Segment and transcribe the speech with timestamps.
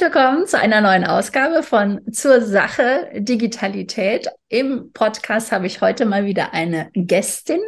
[0.00, 4.28] Herzlich willkommen zu einer neuen Ausgabe von Zur Sache Digitalität.
[4.48, 7.60] Im Podcast habe ich heute mal wieder eine Gästin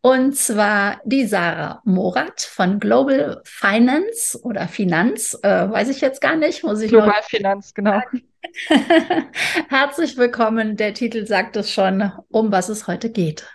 [0.00, 6.34] und zwar die Sarah Morat von Global Finance oder Finanz, äh, weiß ich jetzt gar
[6.34, 8.00] nicht, muss ich Global Finanz, genau.
[9.68, 10.76] Herzlich willkommen.
[10.76, 13.48] Der Titel sagt es schon, um was es heute geht.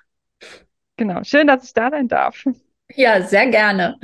[0.95, 2.45] Genau, schön, dass ich da sein darf.
[2.95, 3.97] Ja, sehr gerne.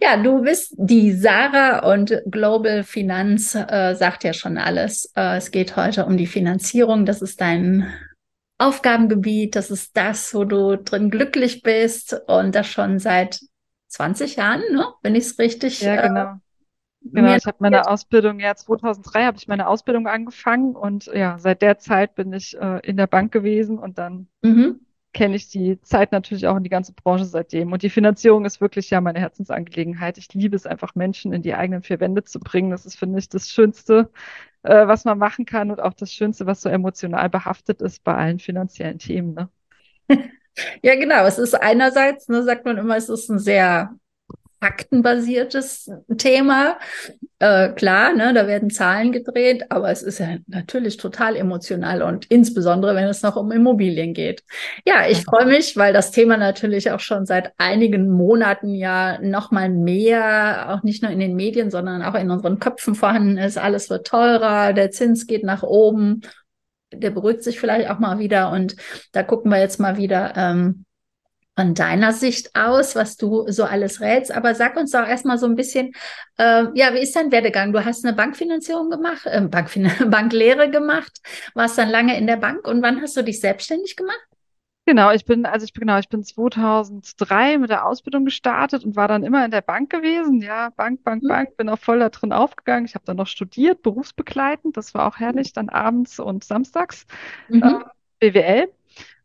[0.00, 5.12] Ja, du bist die Sarah und Global Finanz äh, sagt ja schon alles.
[5.14, 7.06] Äh, es geht heute um die Finanzierung.
[7.06, 7.92] Das ist dein
[8.58, 9.54] Aufgabengebiet.
[9.54, 13.40] Das ist das, wo du drin glücklich bist und das schon seit
[13.88, 14.86] 20 Jahren, ne?
[15.02, 15.80] Wenn ich es richtig.
[15.80, 16.22] Ja, genau.
[16.22, 16.34] Äh,
[17.08, 21.62] Genau, ich habe meine Ausbildung, ja, 2003 habe ich meine Ausbildung angefangen und ja, seit
[21.62, 24.80] der Zeit bin ich äh, in der Bank gewesen und dann mhm
[25.16, 27.72] kenne ich die Zeit natürlich auch in die ganze Branche seitdem.
[27.72, 30.18] Und die Finanzierung ist wirklich ja meine Herzensangelegenheit.
[30.18, 32.70] Ich liebe es einfach, Menschen in die eigenen vier Wände zu bringen.
[32.70, 34.10] Das ist, finde ich, das Schönste,
[34.62, 38.14] äh, was man machen kann und auch das Schönste, was so emotional behaftet ist bei
[38.14, 39.34] allen finanziellen Themen.
[39.34, 39.48] Ne?
[40.82, 41.26] Ja, genau.
[41.26, 43.94] Es ist einerseits, ne, sagt man immer, es ist ein sehr
[44.58, 46.78] faktenbasiertes Thema.
[47.38, 52.24] Äh, klar, ne, da werden Zahlen gedreht, aber es ist ja natürlich total emotional und
[52.30, 54.42] insbesondere, wenn es noch um Immobilien geht.
[54.86, 59.50] Ja, ich freue mich, weil das Thema natürlich auch schon seit einigen Monaten ja noch
[59.50, 63.58] mal mehr, auch nicht nur in den Medien, sondern auch in unseren Köpfen vorhanden ist.
[63.58, 66.22] Alles wird teurer, der Zins geht nach oben,
[66.90, 68.76] der beruhigt sich vielleicht auch mal wieder und
[69.12, 70.32] da gucken wir jetzt mal wieder.
[70.36, 70.85] Ähm,
[71.56, 74.30] von deiner Sicht aus, was du so alles rätst.
[74.30, 75.92] Aber sag uns doch erstmal so ein bisschen,
[76.38, 77.72] äh, ja, wie ist dein Werdegang?
[77.72, 81.18] Du hast eine Bankfinanzierung gemacht, äh, Bankfin Banklehre gemacht,
[81.54, 84.20] warst dann lange in der Bank und wann hast du dich selbstständig gemacht?
[84.88, 88.94] Genau, ich bin, also ich bin, genau, ich bin 2003 mit der Ausbildung gestartet und
[88.94, 90.40] war dann immer in der Bank gewesen.
[90.42, 91.28] Ja, Bank, Bank, mhm.
[91.28, 92.84] Bank, bin auch voll da drin aufgegangen.
[92.84, 94.76] Ich habe dann noch studiert, berufsbegleitend.
[94.76, 97.04] Das war auch herrlich, dann abends und samstags.
[97.48, 97.62] Mhm.
[98.20, 98.68] Äh, BWL.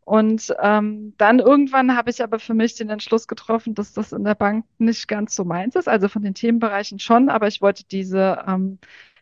[0.03, 4.23] Und ähm, dann irgendwann habe ich aber für mich den Entschluss getroffen, dass das in
[4.23, 5.87] der Bank nicht ganz so meins ist.
[5.87, 8.79] Also von den Themenbereichen schon, aber ich wollte diese, ähm,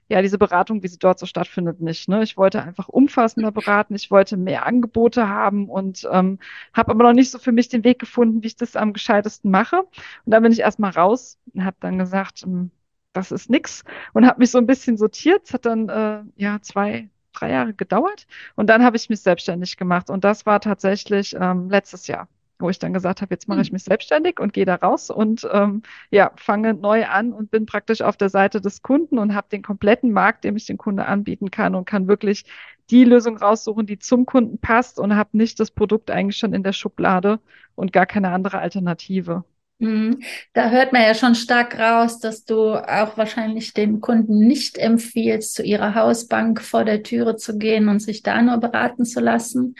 [0.10, 2.10] ja, diese Beratung, wie sie dort so stattfindet, nicht.
[2.10, 2.24] Ne?
[2.24, 6.40] Ich wollte einfach umfassender beraten, ich wollte mehr Angebote haben und ähm,
[6.74, 9.52] habe aber noch nicht so für mich den Weg gefunden, wie ich das am gescheitesten
[9.52, 9.82] mache.
[9.82, 9.92] Und
[10.26, 12.72] dann bin ich erstmal raus und habe dann gesagt, ähm,
[13.14, 15.44] das ist nix und habe mich so ein bisschen sortiert.
[15.46, 18.28] Es hat dann äh, ja zwei, drei Jahre gedauert.
[18.56, 20.10] Und dann habe ich mich selbstständig gemacht.
[20.10, 22.28] Und das war tatsächlich ähm, letztes Jahr,
[22.60, 23.74] wo ich dann gesagt habe, jetzt mache ich hm.
[23.74, 25.82] mich selbstständig und gehe da raus und ähm,
[26.12, 29.62] ja, fange neu an und bin praktisch auf der Seite des Kunden und habe den
[29.62, 32.46] kompletten Markt, den ich den Kunde anbieten kann und kann wirklich
[32.90, 36.64] die Lösung raussuchen, die zum Kunden passt und habe nicht das Produkt eigentlich schon in
[36.64, 37.40] der Schublade
[37.76, 39.44] und gar keine andere Alternative.
[39.80, 40.20] Mhm.
[40.54, 45.56] Da hört man ja schon stark raus, dass du auch wahrscheinlich den Kunden nicht empfiehlst,
[45.56, 49.76] zu ihrer Hausbank vor der Türe zu gehen und sich da nur beraten zu lassen,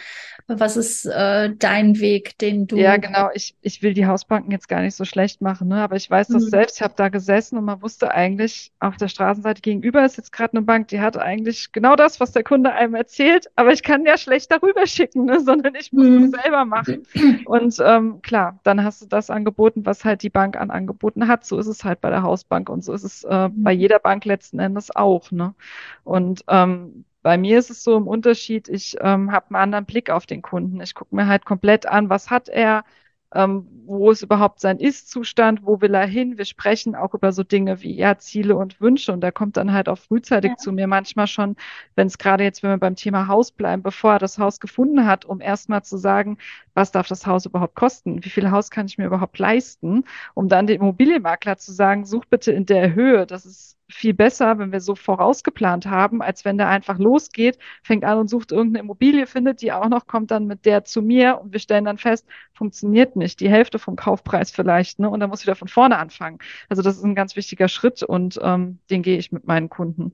[0.48, 2.78] was ist äh, dein Weg, den du.
[2.78, 3.30] Ja, genau.
[3.34, 5.82] Ich, ich will die Hausbanken jetzt gar nicht so schlecht machen, ne?
[5.82, 6.50] aber ich weiß das mhm.
[6.50, 6.78] selbst.
[6.78, 10.54] Ich habe da gesessen und man wusste eigentlich, auf der Straßenseite gegenüber ist jetzt gerade
[10.54, 14.06] eine Bank, die hat eigentlich genau das, was der Kunde einem erzählt, aber ich kann
[14.06, 15.40] ja schlecht darüber schicken, ne?
[15.40, 16.24] sondern ich muss mhm.
[16.24, 17.06] es selber machen.
[17.46, 21.46] Und ähm, klar, dann hast du das angeboten, was halt die Bank an angeboten hat.
[21.46, 24.24] So ist es halt bei der Hausbank und so ist es äh, bei jeder Bank
[24.26, 25.32] letzten Endes auch.
[25.32, 25.56] Ne?
[26.04, 30.10] Und ähm, bei mir ist es so im Unterschied, ich ähm, habe einen anderen Blick
[30.10, 30.80] auf den Kunden.
[30.82, 32.86] Ich gucke mir halt komplett an, was hat er,
[33.34, 36.38] ähm, wo ist überhaupt sein Ist-Zustand, wo will er hin.
[36.38, 39.74] Wir sprechen auch über so Dinge wie ja, Ziele und Wünsche und da kommt dann
[39.74, 40.58] halt auch frühzeitig ja.
[40.58, 41.56] zu mir manchmal schon,
[41.96, 45.06] wenn es gerade jetzt, wenn wir beim Thema Haus bleiben, bevor er das Haus gefunden
[45.06, 46.38] hat, um erstmal zu sagen,
[46.74, 48.24] was darf das Haus überhaupt kosten?
[48.24, 50.06] Wie viel Haus kann ich mir überhaupt leisten?
[50.34, 54.60] Um dann dem Immobilienmakler zu sagen, such bitte in der Höhe, das ist viel besser,
[54.60, 58.84] wenn wir so vorausgeplant haben, als wenn der einfach losgeht, fängt an und sucht irgendeine
[58.84, 61.98] Immobilie, findet die auch noch, kommt dann mit der zu mir und wir stellen dann
[61.98, 65.10] fest, funktioniert nicht, die Hälfte vom Kaufpreis vielleicht, ne?
[65.10, 66.40] Und dann muss wieder von vorne anfangen.
[66.70, 70.14] Also das ist ein ganz wichtiger Schritt und ähm, den gehe ich mit meinen Kunden.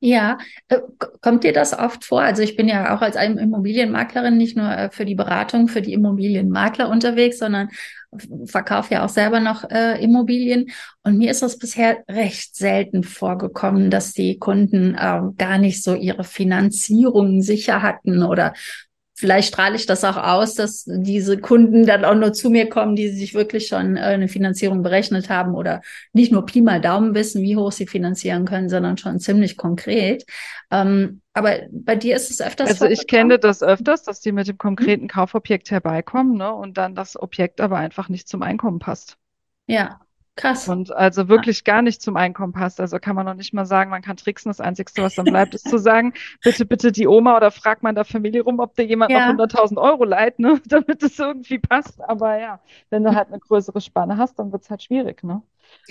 [0.00, 0.36] Ja,
[0.68, 0.80] äh,
[1.22, 2.20] kommt dir das oft vor?
[2.20, 5.94] Also ich bin ja auch als Immobilienmaklerin nicht nur äh, für die Beratung für die
[5.94, 7.70] Immobilienmakler unterwegs, sondern
[8.46, 10.70] verkaufe ja auch selber noch äh, Immobilien.
[11.02, 15.94] Und mir ist das bisher recht selten vorgekommen, dass die Kunden äh, gar nicht so
[15.94, 18.54] ihre Finanzierung sicher hatten oder
[19.16, 22.96] vielleicht strahle ich das auch aus, dass diese Kunden dann auch nur zu mir kommen,
[22.96, 25.82] die sich wirklich schon äh, eine Finanzierung berechnet haben oder
[26.12, 30.24] nicht nur Pi mal Daumen wissen, wie hoch sie finanzieren können, sondern schon ziemlich konkret.
[30.70, 32.70] Ähm, aber bei dir ist es öfters.
[32.70, 36.94] Also ich kenne das öfters, dass die mit dem konkreten Kaufobjekt herbeikommen ne, und dann
[36.94, 39.18] das Objekt aber einfach nicht zum Einkommen passt.
[39.66, 40.00] Ja.
[40.36, 40.68] Krass.
[40.68, 42.80] Und also wirklich gar nicht zum Einkommen passt.
[42.80, 44.50] Also kann man noch nicht mal sagen, man kann tricksen.
[44.50, 47.94] Das Einzige, was dann bleibt, ist zu sagen, bitte, bitte die Oma oder fragt man
[47.94, 49.32] der Familie rum, ob dir jemand Ja.
[49.32, 50.60] noch 100.000 Euro leiht, ne?
[50.66, 52.00] damit es irgendwie passt.
[52.00, 52.60] Aber ja,
[52.90, 55.22] wenn du halt eine größere Spanne hast, dann wird's halt schwierig.
[55.22, 55.42] Ne?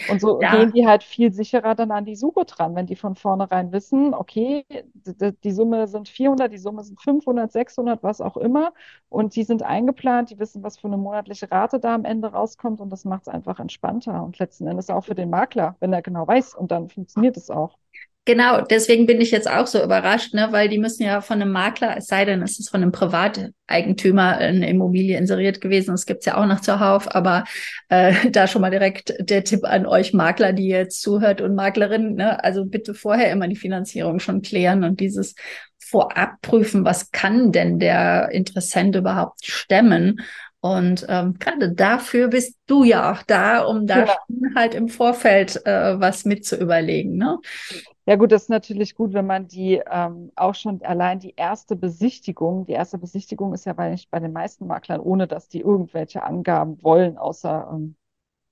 [0.05, 0.49] Und so Ja.
[0.49, 4.13] gehen die halt viel sicherer dann an die Suche dran, wenn die von vornherein wissen,
[4.13, 8.73] okay, die, die Summe sind 400, die Summe sind 500, 600, was auch immer.
[9.09, 12.81] Und die sind eingeplant, die wissen, was für eine monatliche Rate da am Ende rauskommt.
[12.81, 16.01] Und das macht es einfach entspannter und letzten Endes auch für den Makler, wenn er
[16.01, 16.55] genau weiß.
[16.55, 17.77] Und dann funktioniert es auch.
[18.25, 21.51] Genau, deswegen bin ich jetzt auch so überrascht, ne, weil die müssen ja von einem
[21.51, 26.25] Makler, es sei denn, es ist von einem Privateigentümer eine Immobilie inseriert gewesen, das gibt's
[26.25, 27.43] ja auch noch zuhauf, aber
[27.89, 32.15] äh, da schon mal direkt der Tipp an euch Makler, die jetzt zuhört und Maklerinnen,
[32.15, 35.35] ne, also bitte vorher immer die Finanzierung schon klären und dieses
[35.79, 40.21] vorab prüfen, was kann denn der Interessent überhaupt stemmen
[40.63, 45.65] und ähm, gerade dafür bist du ja auch da, um da schon halt im Vorfeld
[45.65, 47.39] äh, was mit zu überlegen, ne?
[48.05, 51.75] Ja gut, das ist natürlich gut, wenn man die ähm, auch schon allein die erste
[51.75, 56.23] Besichtigung, die erste Besichtigung ist ja bei, bei den meisten Maklern, ohne dass die irgendwelche
[56.23, 57.95] Angaben wollen, außer ähm,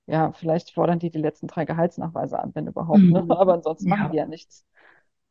[0.06, 3.24] ja, vielleicht fordern die die letzten drei Gehaltsnachweise an, wenn überhaupt, ne?
[3.24, 3.30] Mhm.
[3.30, 3.96] Aber ansonsten Ja.
[3.96, 4.66] machen die ja nichts.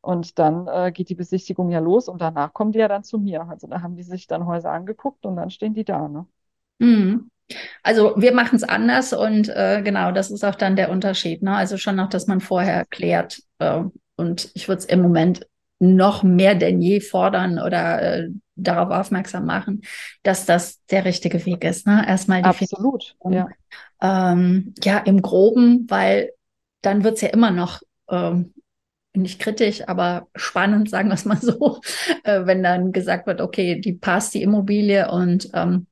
[0.01, 3.19] Und dann äh, geht die Besichtigung ja los und danach kommen die ja dann zu
[3.19, 3.48] mir.
[3.50, 6.27] Also da haben die sich dann Häuser angeguckt und dann stehen die da, ne?
[6.81, 7.30] Mhm.
[7.83, 11.42] Also wir machen es anders und äh, genau, das ist auch dann der Unterschied.
[11.44, 11.56] Ne?
[11.56, 13.42] Also schon noch, dass man vorher klärt.
[13.60, 13.83] Äh,
[14.16, 15.45] und ich würde es im Moment
[15.80, 19.81] noch mehr denn je fordern oder äh, darauf aufmerksam machen,
[20.24, 21.88] dass das der richtige Weg ist.
[21.88, 22.06] Ne?
[22.07, 23.48] Erstmal die Absolut, ja.
[24.01, 26.31] ähm, ja, im Groben, weil
[26.81, 28.54] dann wird's ja immer noch ähm,
[29.13, 31.81] nicht kritisch, aber spannend, sagen wir es mal so,
[32.24, 35.88] äh, wenn dann gesagt wird, okay, die passt die Immobilie und ähm,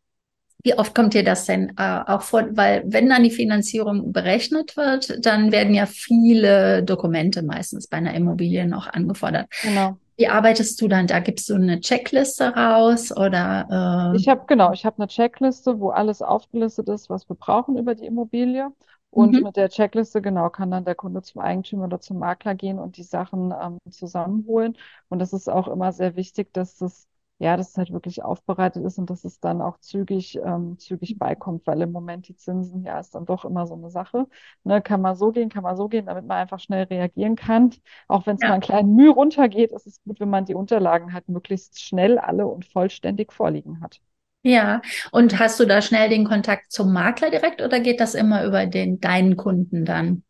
[0.64, 2.46] wie oft kommt dir das denn äh, auch vor?
[2.52, 8.14] Weil wenn dann die Finanzierung berechnet wird, dann werden ja viele Dokumente meistens bei einer
[8.14, 9.48] Immobilie noch angefordert.
[9.62, 10.00] Genau.
[10.18, 11.08] Wie arbeitest du dann?
[11.08, 15.80] Da gibst du eine Checkliste raus oder äh, Ich habe, genau, ich habe eine Checkliste,
[15.80, 18.70] wo alles aufgelistet ist, was wir brauchen über die Immobilie.
[19.12, 19.42] Und Mhm.
[19.42, 22.98] mit der Checkliste, genau, kann dann der Kunde zum Eigentümer oder zum Makler gehen und
[22.98, 24.78] die Sachen ähm, zusammenholen.
[25.10, 27.08] Und das ist auch immer sehr wichtig, dass das,
[27.40, 31.18] ja, dass es halt wirklich aufbereitet ist und dass es dann auch zügig, ähm, zügig
[31.18, 34.28] beikommt, weil im Moment die Zinsen, ja, ist dann doch immer so eine Sache.
[34.64, 37.72] Ne, kann man so gehen, kann man so gehen, damit man einfach schnell reagieren kann.
[38.08, 38.48] Auch wenn es Ja.
[38.48, 42.18] mal einen kleinen Mühe runtergeht, ist es gut, wenn man die Unterlagen halt möglichst schnell
[42.20, 44.02] alle und vollständig vorliegen hat.
[44.44, 44.82] Ja,
[45.12, 48.66] und hast du da schnell den Kontakt zum Makler direkt oder geht das immer über
[48.66, 50.24] den deinen Kunden dann?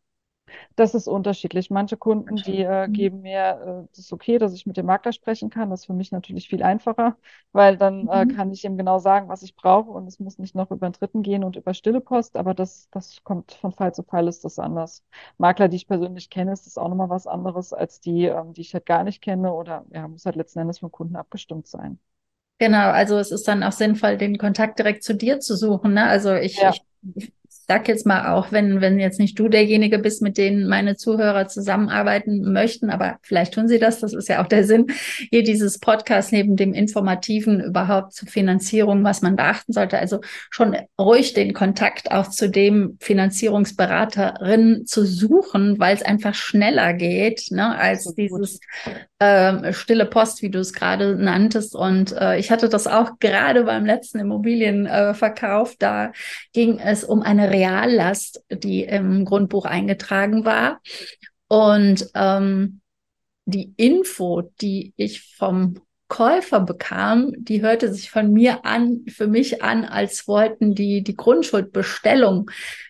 [0.75, 1.69] Das ist unterschiedlich.
[1.69, 2.89] Manche Kunden, die äh, Mhm.
[2.89, 5.69] geben mir, äh, das ist okay, dass ich mit dem Makler sprechen kann.
[5.69, 7.17] Das ist für mich natürlich viel einfacher,
[7.51, 8.27] weil dann äh, Mhm.
[8.27, 10.93] kann ich ihm genau sagen, was ich brauche und es muss nicht noch über den
[10.93, 12.35] Dritten gehen und über stille Post.
[12.37, 15.03] Aber das, das kommt von Fall zu Fall ist das anders.
[15.37, 18.61] Makler, die ich persönlich kenne, ist das auch nochmal was anderes als die, ähm, die
[18.61, 21.99] ich halt gar nicht kenne oder ja, muss halt letzten Endes vom Kunden abgestimmt sein.
[22.59, 26.05] Genau, also es ist dann auch sinnvoll, den Kontakt direkt zu dir zu suchen, ne?
[26.07, 26.67] Also ich, Ja.
[26.67, 26.83] ich
[27.69, 31.47] sag jetzt mal auch, wenn, wenn jetzt nicht du derjenige bist, mit denen meine Zuhörer
[31.47, 34.87] zusammenarbeiten möchten, aber vielleicht tun sie das, das ist ja auch der Sinn,
[35.29, 39.99] hier dieses Podcast neben dem Informativen überhaupt zur Finanzierung, was man beachten sollte.
[39.99, 40.19] Also
[40.49, 47.51] schon ruhig den Kontakt auch zu dem Finanzierungsberaterin zu suchen, weil es einfach schneller geht,
[47.51, 48.59] ne, als dieses
[49.19, 51.75] ähm, stille Post, wie du es gerade nanntest.
[51.75, 55.75] Und äh, ich hatte das auch gerade beim letzten Immobilienverkauf.
[55.77, 56.13] Da
[56.53, 60.79] ging es um eine Reallast, die im Grundbuch eingetragen war.
[61.47, 62.81] Und ähm,
[63.45, 65.75] die Info, die ich vom
[66.07, 71.15] Käufer bekam, die hörte sich von mir an, für mich an, als wollten die die
[71.15, 72.49] Grundschuldbestellung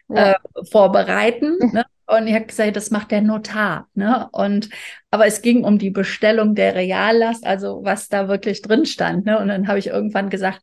[0.09, 0.31] Ja.
[0.31, 0.35] äh,
[0.71, 1.57] vorbereiten.
[1.73, 1.83] Ne?
[2.07, 3.87] Und ich habe gesagt, das macht der Notar.
[3.93, 4.27] Ne?
[4.31, 4.69] Und
[5.11, 9.25] aber es ging um die Bestellung der Reallast, also was da wirklich drin stand.
[9.25, 9.37] Ne?
[9.39, 10.61] Und dann habe ich irgendwann gesagt,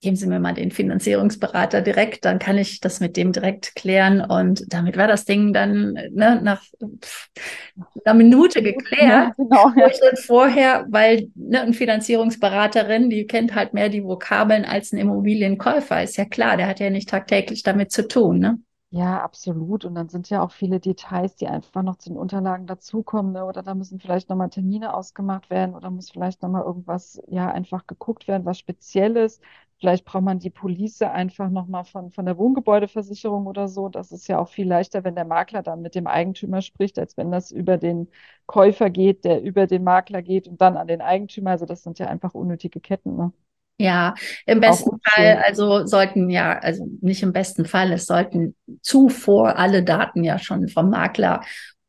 [0.00, 4.20] geben Sie mir mal den Finanzierungsberater direkt, dann kann ich das mit dem direkt klären.
[4.20, 6.62] Und damit war das Ding dann ne, nach
[8.04, 9.02] einer Minute geklärt.
[9.02, 9.72] Ja, genau.
[9.76, 9.90] Ja.
[10.16, 16.16] vorher, weil ne, eine Finanzierungsberaterin, die kennt halt mehr die Vokabeln als ein Immobilienkäufer, ist
[16.16, 18.38] ja klar, der hat ja nicht tagtäglich damit zu tun.
[18.38, 18.58] Ne?
[18.92, 19.84] Ja, absolut.
[19.84, 23.44] Und dann sind ja auch viele Details, die einfach noch zu den Unterlagen dazukommen, ne?
[23.44, 27.86] Oder da müssen vielleicht nochmal Termine ausgemacht werden oder muss vielleicht nochmal irgendwas, ja, einfach
[27.86, 29.40] geguckt werden, was Spezielles.
[29.80, 33.88] Vielleicht braucht man die Police einfach nochmal von, von der Wohngebäudeversicherung oder so.
[33.88, 37.16] Das ist ja auch viel leichter, wenn der Makler dann mit dem Eigentümer spricht, als
[37.16, 38.08] wenn das über den
[38.44, 41.52] Käufer geht, der über den Makler geht und dann an den Eigentümer.
[41.52, 43.32] Also das sind ja einfach unnötige Ketten, ne?
[43.78, 49.56] Ja, im besten Fall, also sollten ja, also nicht im besten Fall, es sollten zuvor
[49.56, 51.40] alle Daten ja schon vom Makler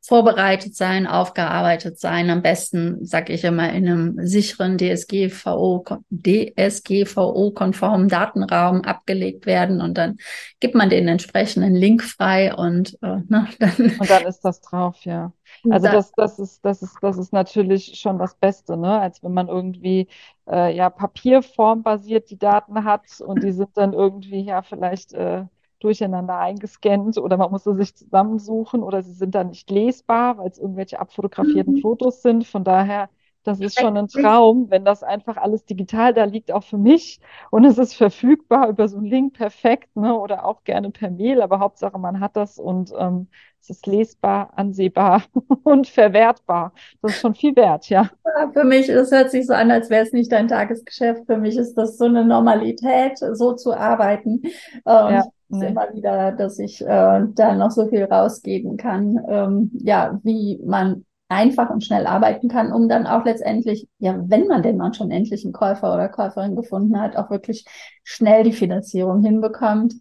[0.02, 8.82] vorbereitet sein, aufgearbeitet sein, am besten, sag ich immer, in einem sicheren DSGVO, DSGVO-konformen Datenraum
[8.82, 10.18] abgelegt werden und dann
[10.60, 13.96] gibt man den entsprechenden Link frei und äh, ne, dann.
[14.00, 15.34] Und dann ist das drauf, ja.
[15.70, 19.00] Also das, das ist, das ist, das ist natürlich schon das Beste, ne?
[19.00, 20.08] Als wenn man irgendwie
[20.50, 25.44] äh, ja papierformbasiert die Daten hat und die sind dann irgendwie ja vielleicht äh,
[25.84, 30.50] durcheinander eingescannt oder man muss sie sich zusammensuchen oder sie sind dann nicht lesbar, weil
[30.50, 31.82] es irgendwelche abfotografierten mhm.
[31.82, 32.46] Fotos sind.
[32.46, 33.10] Von daher,
[33.44, 37.20] das ist schon ein Traum, wenn das einfach alles digital da liegt, auch für mich.
[37.50, 40.16] Und es ist verfügbar über so einen Link perfekt, ne?
[40.16, 43.28] Oder auch gerne per Mail, aber Hauptsache man hat das und ähm,
[43.60, 45.24] es ist lesbar, ansehbar
[45.64, 46.74] und verwertbar.
[47.02, 48.10] Das ist schon viel wert, ja.
[48.26, 51.26] ja für mich, es hört sich so an, als wäre es nicht dein Tagesgeschäft.
[51.26, 54.42] Für mich ist das so eine Normalität, so zu arbeiten.
[54.44, 54.52] Und
[54.84, 55.24] ja,
[55.60, 55.68] nee.
[55.68, 56.86] immer wieder, dass ich äh,
[57.34, 62.74] da noch so viel rausgeben kann, ähm, ja, wie man einfach und schnell arbeiten kann,
[62.74, 66.56] um dann auch letztendlich, ja, wenn man denn mal schon endlich einen Käufer oder Käuferin
[66.58, 67.66] gefunden hat, auch wirklich
[68.04, 69.94] schnell die Finanzierung hinbekommt.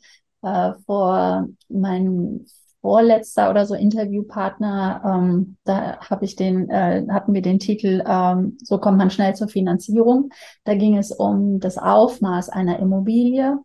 [0.42, 2.46] Äh, vor meinem
[2.80, 8.56] vorletzter oder so Interviewpartner, ähm, da habe ich den, äh, hatten wir den Titel, ähm,
[8.62, 10.30] so kommt man schnell zur Finanzierung.
[10.64, 13.58] Da ging es um das Aufmaß einer Immobilie.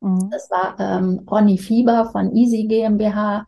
[0.00, 0.30] Mhm.
[0.30, 3.46] Das war ähm, Ronny Fieber von Easy GmbH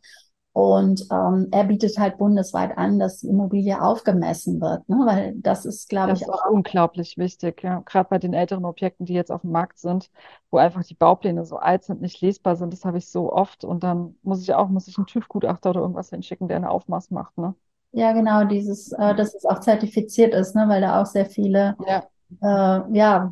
[0.55, 4.97] und ähm, er bietet halt bundesweit an, dass die Immobilie aufgemessen wird, ne?
[5.07, 7.63] weil das ist, glaube ich, auch unglaublich wichtig.
[7.63, 7.83] Ja.
[7.87, 10.11] Gerade bei den älteren Objekten, die jetzt auf dem Markt sind,
[10.51, 13.65] wo einfach die Baupläne so alt sind, nicht lesbar sind, das habe ich so oft.
[13.65, 17.11] Und dann muss ich auch, muss ich einen TÜV-Gutachter oder irgendwas hinschicken, der eine Aufmaß
[17.13, 17.39] macht.
[17.39, 17.55] Ne?
[17.93, 20.67] Ja, genau, dieses, äh, dass es auch zertifiziert ist, ne?
[20.69, 22.03] weil da auch sehr viele, ja,
[22.43, 23.31] äh, ja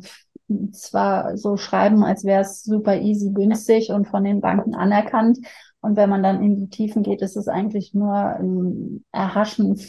[0.73, 5.39] zwar so schreiben, als wäre es super easy, günstig und von den Banken anerkannt.
[5.81, 9.79] Und wenn man dann in die Tiefen geht, ist es eigentlich nur ein Erhaschen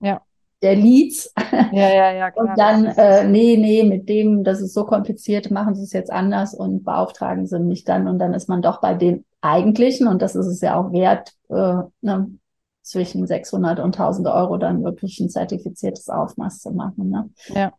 [0.00, 0.20] ja.
[0.62, 1.32] der Leads.
[1.72, 2.46] Ja, ja, ja, klar.
[2.46, 6.12] Und dann, äh, nee, nee, mit dem, das ist so kompliziert, machen sie es jetzt
[6.12, 8.08] anders und beauftragen sie mich dann.
[8.08, 11.32] Und dann ist man doch bei dem eigentlichen, und das ist es ja auch wert,
[11.48, 12.30] äh, ne,
[12.82, 17.10] zwischen 600 und 1000 Euro dann wirklich ein zertifiziertes Aufmaß zu machen.
[17.10, 17.30] Ne?
[17.48, 17.72] Ja.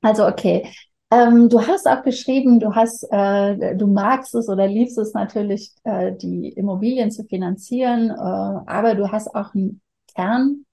[0.00, 0.68] Also okay,
[1.10, 5.72] ähm, du hast auch geschrieben, du hast, äh, du magst es oder liebst es natürlich,
[5.84, 9.80] äh, die Immobilien zu finanzieren, äh, aber du hast auch einen
[10.14, 10.64] Kern,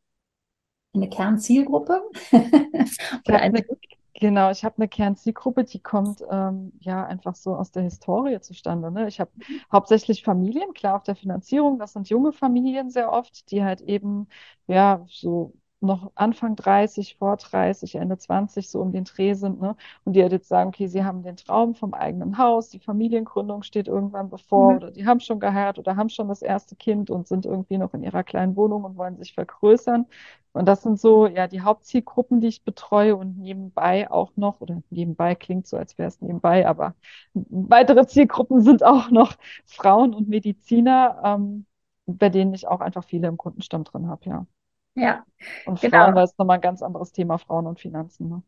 [0.94, 2.01] eine Kernzielgruppe.
[3.27, 3.65] eine,
[4.13, 8.91] genau, ich habe eine Kernzielgruppe, die kommt ähm, ja einfach so aus der Historie zustande.
[8.91, 9.08] Ne?
[9.08, 9.32] Ich habe
[9.72, 14.27] hauptsächlich Familien, klar auf der Finanzierung, das sind junge Familien sehr oft, die halt eben
[14.67, 15.53] ja so
[15.86, 19.75] noch Anfang 30, vor 30, Ende 20 so um den Dreh sind, ne?
[20.04, 23.63] Und die halt jetzt sagen, okay, sie haben den Traum vom eigenen Haus, die Familiengründung
[23.63, 24.77] steht irgendwann bevor mhm.
[24.77, 27.94] oder die haben schon geheiratet oder haben schon das erste Kind und sind irgendwie noch
[27.94, 30.06] in ihrer kleinen Wohnung und wollen sich vergrößern.
[30.54, 34.82] Und das sind so, ja, die Hauptzielgruppen, die ich betreue und nebenbei auch noch, oder
[34.89, 36.96] nebenbei klingt so, als wäre es nebenbei, aber
[37.34, 41.65] weitere Zielgruppen sind auch noch Frauen und Mediziner, ähm,
[42.06, 44.46] bei denen ich auch einfach viele im Kundenstamm drin habe, ja.
[44.95, 45.25] Ja.
[45.65, 46.05] Und genau.
[46.05, 48.29] Frauen, weil es nochmal ein ganz anderes Thema, Frauen und Finanzen.
[48.29, 48.43] Ne?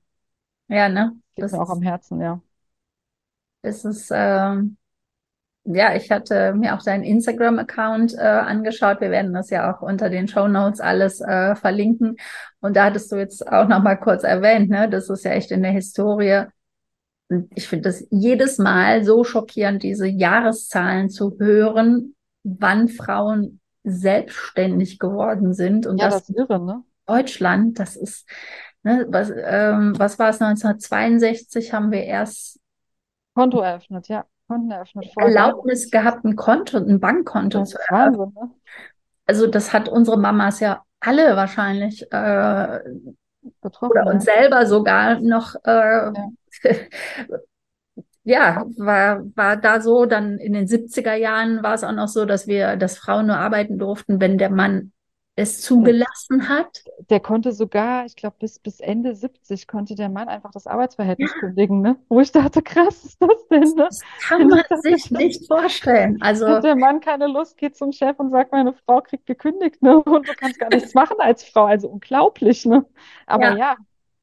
[0.69, 1.13] Ja, ne?
[1.35, 2.41] Liegt das mir auch am Herzen, ja.
[3.61, 4.77] Das ist, ähm,
[5.65, 9.01] ja, ich hatte mir auch deinen Instagram-Account äh, angeschaut.
[9.01, 12.15] Wir werden das ja auch unter den Show Notes alles äh, verlinken.
[12.61, 14.89] Und da hattest du jetzt auch noch mal kurz erwähnt, ne?
[14.89, 16.45] Das ist ja echt in der Historie.
[17.55, 25.53] Ich finde das jedes Mal so schockierend, diese Jahreszahlen zu hören, wann Frauen selbstständig geworden
[25.53, 25.88] sind.
[25.88, 26.84] Und ja, das, das irre, ne?
[27.06, 28.27] Deutschland, das ist,
[28.84, 32.60] ne, was, ähm, was war es, 1962 haben wir erst
[33.34, 34.25] Konto eröffnet, ja.
[34.48, 35.12] Konten eröffnet.
[35.15, 38.34] Erlaubnis gehabt, ein Konto, ein Bankkonto zu eröffnen.
[38.34, 38.51] Ne?
[39.25, 42.79] Also das hat unsere Mamas ja alle wahrscheinlich äh,
[43.62, 46.13] Betroffen, oder uns selber sogar noch äh, ja.
[48.27, 52.25] ja, war, war da so, dann in den 70er Jahren war es auch noch so,
[52.25, 54.91] dass wir, dass Frauen nur arbeiten durften, wenn der Mann
[55.38, 56.84] es zugelassen hat.
[57.10, 61.31] Der konnte sogar, ich glaube, bis, bis Ende 70 konnte der Mann einfach das Arbeitsverhältnis
[61.36, 61.39] ja.
[61.39, 61.96] kündigen, ne?
[62.10, 63.86] Wo ich dachte, krass ist das denn, ne?
[63.86, 66.17] Das kann man sich nicht vorstellen.
[66.19, 66.50] Also.
[66.50, 69.98] Hat der Mann keine Lust, geht zum Chef und sagt, meine Frau kriegt gekündigt, ne?
[70.03, 71.63] Und du kannst gar nichts machen als Frau.
[71.63, 72.86] Also unglaublich, ne?
[73.25, 73.77] Aber ja, ja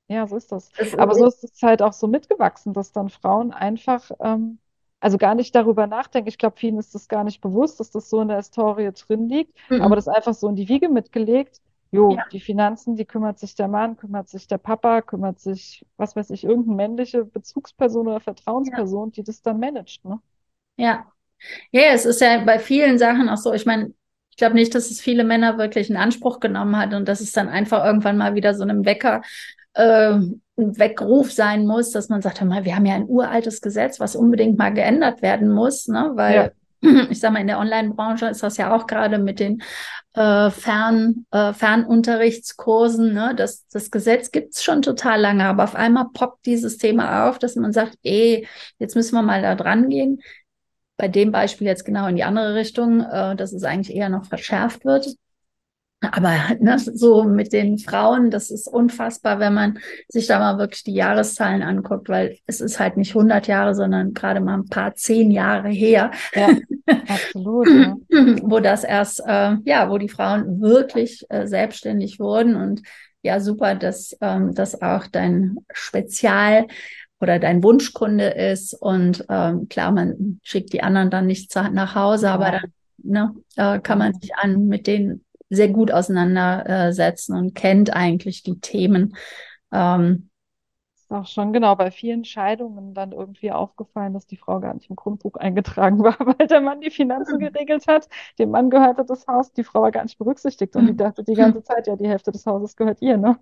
[0.09, 0.71] ja, so ist das.
[0.73, 4.59] das Aber so ist es halt auch so mitgewachsen, dass dann Frauen einfach, ähm,
[5.01, 6.29] also gar nicht darüber nachdenken.
[6.29, 9.29] Ich glaube, vielen ist das gar nicht bewusst, dass das so in der Historie drin
[9.29, 9.83] liegt, mhm.
[9.83, 11.61] aber das einfach so in die Wiege mitgelegt.
[11.91, 15.87] Jo, Ja, die Finanzen, die kümmert sich der Mann, kümmert sich der Papa, kümmert sich,
[15.97, 20.21] was weiß ich, irgendeine männliche Bezugsperson oder ja, Vertrauensperson, die das dann managt, ne?
[20.77, 21.07] ja.
[21.73, 23.53] Ja, ja, es ist ja bei vielen Sachen auch so.
[23.53, 23.93] Ich meine,
[24.31, 27.33] ich glaube nicht, dass es viele Männer wirklich in Anspruch genommen hat und dass es
[27.33, 29.23] dann einfach irgendwann mal wieder so einem Wecker,
[29.75, 30.13] äh,
[30.57, 34.17] ein Weckruf sein muss, dass man sagt, mal, wir haben ja ein uraltes Gesetz, was
[34.17, 36.13] unbedingt mal geändert werden muss, ne?
[36.13, 36.53] Ja, Weil
[37.11, 39.63] ich sag mal, in der Online-Branche ist das ja auch gerade mit den
[40.15, 43.35] äh, Fern, äh, Fernunterrichtskursen, ne?
[43.37, 47.57] Das, das Gesetz gibt's schon total lange, aber auf einmal poppt dieses Thema auf, dass
[47.57, 48.47] man sagt, eh,
[48.79, 50.21] jetzt müssen wir mal da dran gehen
[50.97, 54.27] bei dem Beispiel jetzt genau in die andere Richtung, äh, dass es eigentlich eher noch
[54.27, 55.17] verschärft wird.
[56.13, 60.85] Aber ne, so mit den Frauen, das ist unfassbar, wenn man sich da mal wirklich
[60.85, 64.95] die Jahreszahlen anguckt, weil es ist halt nicht 100 Jahre, sondern gerade mal ein paar
[64.95, 66.49] zehn Jahre her, ja,
[67.09, 67.97] absolut, ne?
[68.43, 72.83] wo das erst, äh, ja, wo die Frauen wirklich äh, selbstständig wurden und
[73.23, 76.67] ja, super, dass ähm, das auch dein Spezial
[77.21, 78.75] oder dein Wunschkunde ist.
[78.75, 83.35] Und ähm, klar, man schickt die anderen dann nicht nach Hause, aber Ja, dann ne,
[83.57, 89.17] äh, kann man sich an mit denen sehr gut auseinandersetzen und kennt eigentlich die Themen.
[89.73, 90.31] Ähm,
[90.95, 94.89] ist auch schon genau bei vielen Scheidungen dann irgendwie aufgefallen, dass die Frau gar nicht
[94.89, 98.09] im Grundbuch eingetragen war, weil der Mann die Finanzen geregelt hat.
[98.39, 101.35] Dem Mann gehörte das Haus, die Frau war gar nicht berücksichtigt und die dachte die
[101.35, 103.39] ganze Zeit, ja, die Hälfte des Hauses gehört ihr, ne?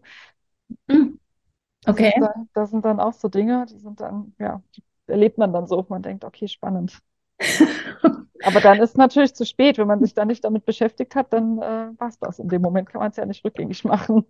[1.85, 2.13] Das okay.
[2.15, 5.53] ist dann, das sind dann auch so Dinge, die sind dann, ja, die erlebt man
[5.53, 5.85] dann so.
[5.89, 7.01] Man denkt, okay, spannend.
[8.45, 9.79] Aber dann ist natürlich zu spät.
[9.79, 12.39] Wenn man sich dann nicht damit beschäftigt hat, dann äh, war es das.
[12.39, 14.27] In dem Moment kann man es ja nicht rückgängig machen.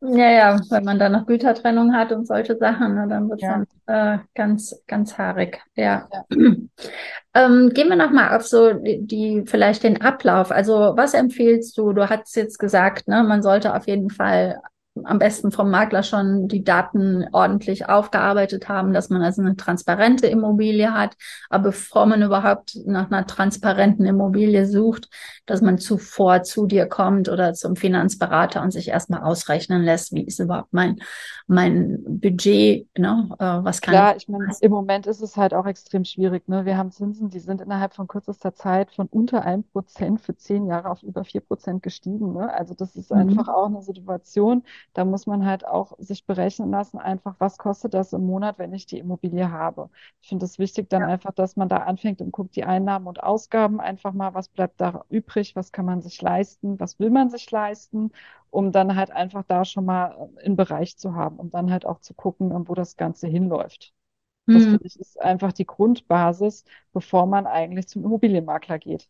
[0.00, 3.48] Ja, ja, wenn man dann noch Gütertrennung hat und solche Sachen, ne, dann wird es
[3.48, 5.60] Ja, dann äh, ganz, ganz haarig.
[5.74, 6.08] Ja.
[6.12, 6.24] ja.
[7.34, 10.50] Ähm, gehen wir nochmal auf so die, die, vielleicht den Ablauf.
[10.50, 11.92] Also was empfiehlst du?
[11.92, 14.60] Du hast jetzt gesagt, ne, man sollte auf jeden Fall
[15.04, 20.26] am besten vom Makler schon die Daten ordentlich aufgearbeitet haben, dass man also eine transparente
[20.26, 21.14] Immobilie hat.
[21.50, 25.08] Aber bevor man überhaupt nach einer transparenten Immobilie sucht,
[25.46, 30.26] dass man zuvor zu dir kommt oder zum Finanzberater und sich erstmal ausrechnen lässt, wie
[30.26, 30.98] ist überhaupt mein,
[31.48, 33.28] mein Budget, ne?
[33.38, 36.48] Äh, was kann Klar, ich ich meine, im Moment ist es halt auch extrem schwierig.
[36.48, 36.64] Ne?
[36.66, 40.66] Wir haben Zinsen, die sind innerhalb von kürzester Zeit von unter einem Prozent für zehn
[40.66, 42.32] Jahre auf über vier Prozent gestiegen.
[42.34, 42.52] Ne?
[42.52, 43.48] Also das ist einfach Mhm.
[43.48, 48.12] auch eine Situation, da muss man halt auch sich berechnen lassen, einfach, was kostet das
[48.12, 49.90] im Monat, wenn ich die Immobilie habe.
[50.22, 51.06] Ich finde es wichtig dann Ja.
[51.06, 54.80] einfach, dass man da anfängt und guckt die Einnahmen und Ausgaben einfach mal, was bleibt
[54.80, 58.10] da übrig, was kann man sich leisten, was will man sich leisten
[58.50, 62.00] um dann halt einfach da schon mal einen Bereich zu haben, um dann halt auch
[62.00, 63.92] zu gucken, wo das Ganze hinläuft.
[64.52, 64.68] Das Mhm.
[64.68, 69.08] finde ich ist einfach die Grundbasis, bevor man eigentlich zum Immobilienmakler geht.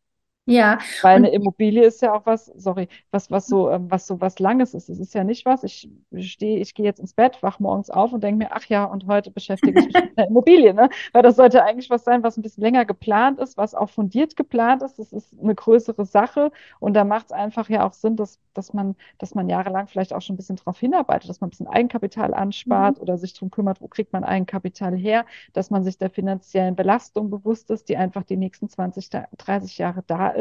[0.48, 4.20] Ja, Weil eine Immobilie ist ja auch was, sorry, was, was so, ähm, was so
[4.20, 4.88] was Langes ist.
[4.88, 8.12] Es ist ja nicht was, ich stehe, ich gehe jetzt ins Bett, wach morgens auf
[8.12, 10.88] und denke mir, ach ja, und heute beschäftige ich mich mit einer Immobilie, ne?
[11.12, 14.34] Weil das sollte eigentlich was sein, was ein bisschen länger geplant ist, was auch fundiert
[14.36, 14.98] geplant ist.
[14.98, 18.72] Das ist eine größere Sache und da macht es einfach ja auch Sinn, dass, dass
[18.72, 21.68] man, dass man jahrelang vielleicht auch schon ein bisschen darauf hinarbeitet, dass man ein bisschen
[21.68, 22.34] Eigenkapital
[22.66, 22.94] Mhm.
[22.94, 26.74] anspart oder sich darum kümmert, wo kriegt man Eigenkapital her, dass man sich der finanziellen
[26.76, 30.37] Belastung bewusst ist, die einfach die nächsten 20, 30 Jahre da ist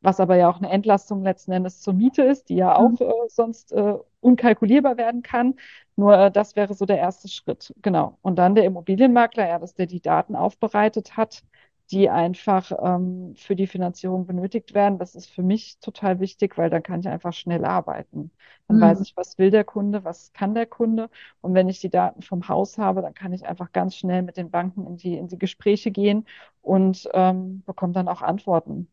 [0.00, 2.94] was aber ja auch eine Entlastung letzten Endes zur Miete ist, die ja Mhm.
[2.94, 5.54] auch äh, sonst äh, unkalkulierbar werden kann.
[5.96, 7.72] Nur äh, das wäre so der erste Schritt.
[7.82, 8.18] Genau.
[8.22, 11.42] Und dann der Immobilienmakler, ja, dass der die Daten aufbereitet hat,
[11.90, 14.98] die einfach ähm, für die Finanzierung benötigt werden.
[14.98, 18.30] Das ist für mich total wichtig, weil dann kann ich einfach schnell arbeiten.
[18.68, 19.02] Dann weiß Mhm.
[19.02, 21.10] ich, was will der Kunde, was kann der Kunde.
[21.42, 24.36] Und wenn ich die Daten vom Haus habe, dann kann ich einfach ganz schnell mit
[24.38, 26.26] den Banken in die, in die Gespräche gehen
[26.62, 28.88] und ähm, bekomme dann auch Antworten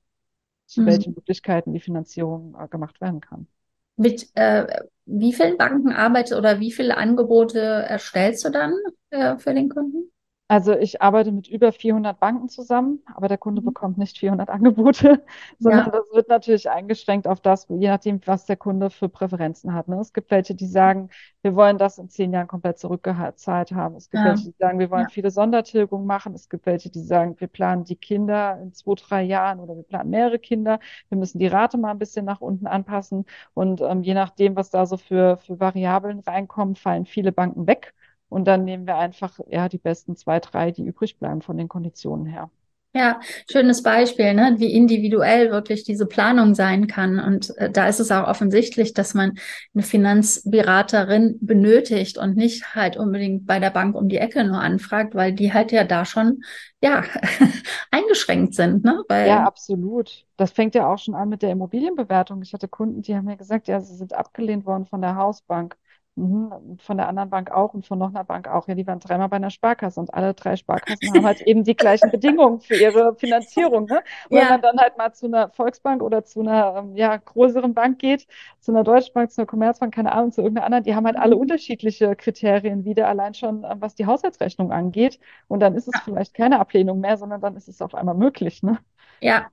[0.71, 1.15] zu welchen Mhm.
[1.15, 3.47] Möglichkeiten die Finanzierung äh, gemacht werden kann.
[3.95, 4.67] Mit äh,
[5.05, 8.73] wie vielen Banken arbeitest oder wie viele Angebote erstellst du dann
[9.11, 10.11] äh, für den Kunden?
[10.51, 13.65] Also ich arbeite mit über 400 Banken zusammen, aber der Kunde Mhm.
[13.67, 15.23] bekommt nicht 400 Angebote,
[15.59, 15.91] sondern Ja.
[15.91, 19.87] das wird natürlich eingeschränkt auf das, je nachdem, was der Kunde für Präferenzen hat.
[19.87, 19.97] Ne?
[20.01, 21.09] Es gibt welche, die sagen,
[21.41, 23.95] wir wollen das in zehn Jahren komplett zurückgezahlt haben.
[23.95, 24.31] Es gibt Ja.
[24.31, 25.07] welche, die sagen, wir wollen Ja.
[25.07, 26.33] viele Sondertilgungen machen.
[26.33, 29.83] Es gibt welche, die sagen, wir planen die Kinder in zwei, drei Jahren oder wir
[29.83, 30.79] planen mehrere Kinder.
[31.07, 33.25] Wir müssen die Rate mal ein bisschen nach unten anpassen.
[33.53, 37.93] Und ähm, je nachdem, was da so für, für Variablen reinkommen, fallen viele Banken weg.
[38.31, 41.67] Und dann nehmen wir einfach ja die besten zwei, drei, die übrig bleiben von den
[41.69, 42.49] Konditionen her.
[42.93, 44.55] Ja, schönes Beispiel, ne?
[44.57, 47.19] Wie individuell wirklich diese Planung sein kann.
[47.19, 49.37] Und äh, da ist es auch offensichtlich, dass man
[49.73, 55.15] eine Finanzberaterin benötigt und nicht halt unbedingt bei der Bank um die Ecke nur anfragt,
[55.15, 56.41] weil die halt ja da schon,
[56.83, 57.03] ja,
[57.91, 59.01] eingeschränkt sind, ne?
[59.07, 60.25] Weil, Ja, absolut.
[60.37, 62.41] Das fängt ja auch schon an mit der Immobilienbewertung.
[62.41, 65.77] Ich hatte Kunden, die haben mir gesagt, ja, sie sind abgelehnt worden von der Hausbank.
[66.15, 68.67] Mhm, von der anderen Bank auch und von noch einer Bank auch.
[68.67, 71.75] Ja, die waren dreimal bei einer Sparkasse und alle drei Sparkassen haben halt eben die
[71.75, 73.85] gleichen Bedingungen für ihre Finanzierung.
[73.85, 74.03] Ne?
[74.29, 77.15] Und wenn ja, man dann halt mal zu einer Volksbank oder zu einer ähm, ja,
[77.15, 78.27] größeren Bank geht,
[78.59, 81.15] zu einer Deutschen Bank, zu einer Commerzbank, keine Ahnung, zu irgendeiner anderen, die haben halt
[81.15, 85.17] alle unterschiedliche Kriterien wieder, allein schon ähm, was die Haushaltsrechnung angeht.
[85.47, 88.63] Und dann ist es vielleicht keine Ablehnung mehr, sondern dann ist es auf einmal möglich.
[88.63, 88.79] Ne?
[89.21, 89.49] ja,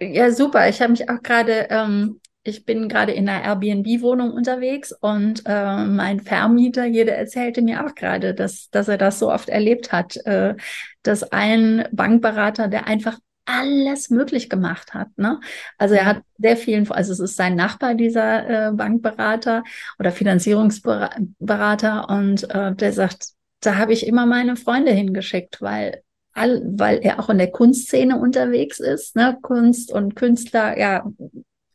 [0.00, 0.68] ja, super.
[0.68, 5.84] Ich habe mich auch gerade, ähm, ich bin gerade in einer Airbnb-Wohnung unterwegs und äh,
[5.84, 10.16] mein Vermieter, jeder erzählte mir auch gerade, dass, dass er das so oft erlebt hat,
[10.24, 10.54] äh,
[11.02, 15.40] dass ein Bankberater, der einfach alles möglich gemacht hat, ne?
[15.78, 19.62] Also er hat sehr vielen, also es ist sein Nachbar, dieser äh, Bankberater
[19.98, 23.28] oder Finanzierungsberater und äh, der sagt,
[23.60, 28.18] da habe ich immer meine Freunde hingeschickt, weil all, weil er auch in der Kunstszene
[28.18, 29.38] unterwegs ist, ne?
[29.42, 31.04] Kunst und Künstler, ja,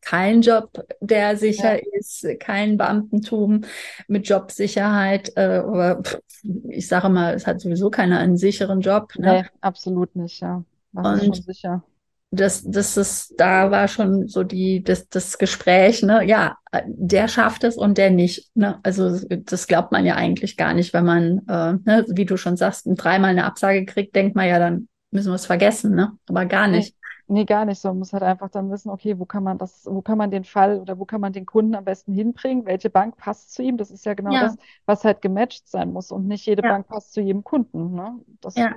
[0.02, 1.84] kein Job, der sicher Ja.
[1.94, 3.62] ist, kein Beamtentum
[4.08, 6.20] mit Jobsicherheit, äh, aber pff,
[6.70, 9.42] ich sage mal, es hat sowieso keiner einen sicheren Job, ne?
[9.42, 10.64] Nee, absolut nicht, ja.
[10.92, 11.84] Das ist schon sicher.
[12.34, 17.66] das, das ist, da war schon so die, das, das Gespräch, ne, ja, der schafft
[17.66, 21.40] es und der nicht, ne, also das glaubt man ja eigentlich gar nicht, wenn man,
[21.50, 25.30] äh, ne, wie du schon sagst, dreimal eine Absage kriegt, denkt man ja, dann müssen
[25.32, 26.96] wir es vergessen, ne, aber gar nicht.
[27.32, 27.80] Nee, gar nicht.
[27.80, 30.32] So, man muss halt einfach dann wissen, okay, wo kann man das, wo kann man
[30.32, 32.65] den Fall oder wo kann man den Kunden am besten hinbringen?
[32.65, 33.78] Welche Bank passt zu ihm?
[33.78, 36.12] Das ist ja genau Ja, das, was halt gematcht sein muss.
[36.12, 38.20] Und nicht jede ja, Bank passt zu jedem Kunden, ne?
[38.41, 38.76] Das ja.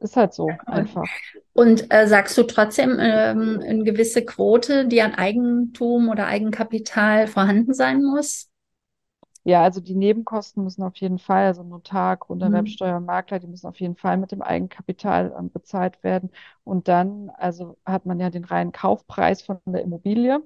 [0.00, 1.10] ist halt so einfach.
[1.52, 7.74] Und äh, sagst du trotzdem ähm, eine gewisse Quote, die an Eigentum oder Eigenkapital vorhanden
[7.74, 8.50] sein muss?
[9.46, 12.76] Ja, also die Nebenkosten müssen auf jeden Fall, also Notar, Mhm.
[12.76, 16.30] Grunderwerbsteuer, Makler, die müssen auf jeden Fall mit dem Eigenkapital ähm, bezahlt werden.
[16.64, 20.40] Und dann, also hat man ja den reinen Kaufpreis von der Immobilie.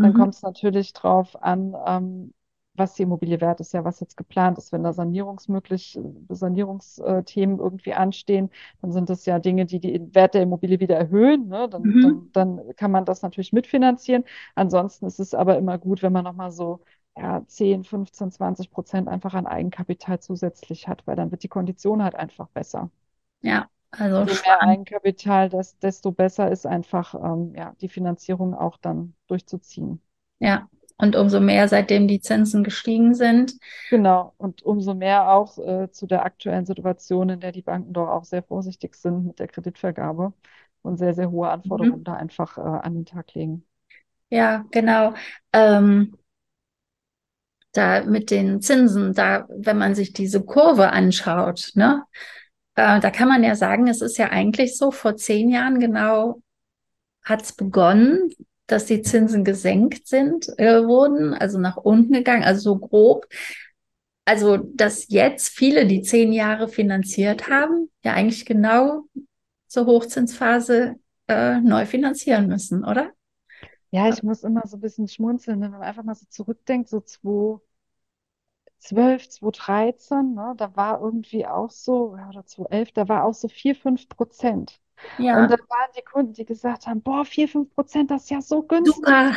[0.00, 0.12] Dann Mhm.
[0.12, 2.34] kommt es natürlich drauf an, ähm,
[2.74, 4.70] was die Immobilie wert ist, ja, was jetzt geplant ist.
[4.72, 8.50] Wenn da sanierungsmöglich, äh, Sanierungsthemen irgendwie anstehen,
[8.82, 11.48] dann sind das ja Dinge, die den Wert der Immobilie wieder erhöhen.
[11.48, 11.68] Ne?
[11.70, 12.00] Dann, Mhm.
[12.00, 14.24] dann, dann kann man das natürlich mitfinanzieren.
[14.54, 16.80] Ansonsten ist es aber immer gut, wenn man nochmal so
[17.16, 22.02] ja, 10, 15, 20 Prozent einfach an Eigenkapital zusätzlich hat, weil dann wird die Kondition
[22.02, 22.90] halt einfach besser.
[23.42, 24.66] Ja, also Je mehr spannend.
[24.66, 30.00] Eigenkapital, des, desto besser ist einfach ähm, ja, die Finanzierung auch dann durchzuziehen.
[30.40, 30.68] Ja.
[30.98, 33.54] Und umso mehr, seitdem die Zinsen gestiegen sind.
[33.90, 38.08] Genau, und umso mehr auch äh, zu der aktuellen Situation, in der die Banken doch
[38.08, 40.32] auch sehr vorsichtig sind mit der Kreditvergabe
[40.82, 41.92] und sehr, sehr hohe Mhm.
[41.92, 43.66] Anforderungen da einfach äh, an den Tag legen.
[44.30, 45.14] Ja, genau.
[45.52, 46.16] Ähm,
[47.72, 52.04] da mit den Zinsen, da, wenn man sich diese Kurve anschaut, ne,
[52.74, 56.42] äh, da kann man ja sagen, es ist ja eigentlich so, vor zehn Jahren genau
[57.22, 58.30] hat es begonnen,
[58.66, 63.26] dass die Zinsen gesenkt sind, äh, wurden, also nach unten gegangen, also so grob.
[64.24, 69.04] Also, dass jetzt viele, die zehn Jahre finanziert haben, ja eigentlich genau
[69.66, 70.94] zur Hochzinsphase
[71.28, 73.10] äh, neu finanzieren müssen, oder?
[73.92, 76.88] Ja, ich muss immer so ein bisschen schmunzeln, ne, wenn man einfach mal so zurückdenkt,
[76.88, 83.34] so 2012, 2013, ne, da war irgendwie auch so, ja, oder 2011, da war auch
[83.34, 84.80] so 4, 5 Prozent.
[85.30, 88.30] Und Ja, da waren die Kunden, die gesagt haben, boah, 4, 5 Prozent, das ist
[88.30, 88.84] ja so günstig.
[88.84, 89.32] super.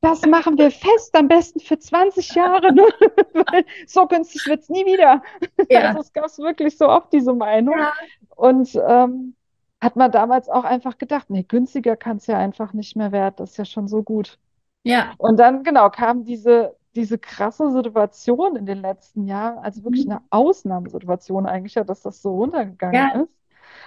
[0.00, 2.82] Das machen wir fest, am besten für 20 Jahre, ne?
[3.34, 5.22] Weil so günstig wird es nie wieder.
[5.70, 7.76] Also Ja, es gab wirklich so oft diese Meinung.
[7.76, 7.92] ja,
[8.30, 9.36] Und ähm,
[9.82, 13.36] hat man damals auch einfach gedacht, nee, günstiger kann es ja einfach nicht mehr werden.
[13.38, 14.38] Das ist ja schon so gut.
[14.84, 15.16] ja.
[15.18, 20.22] Und dann, genau, kam diese, diese krasse Situation in den letzten Jahren, also wirklich eine
[20.30, 23.30] Ausnahmesituation eigentlich, ja, dass das so runtergegangen Ja, ist.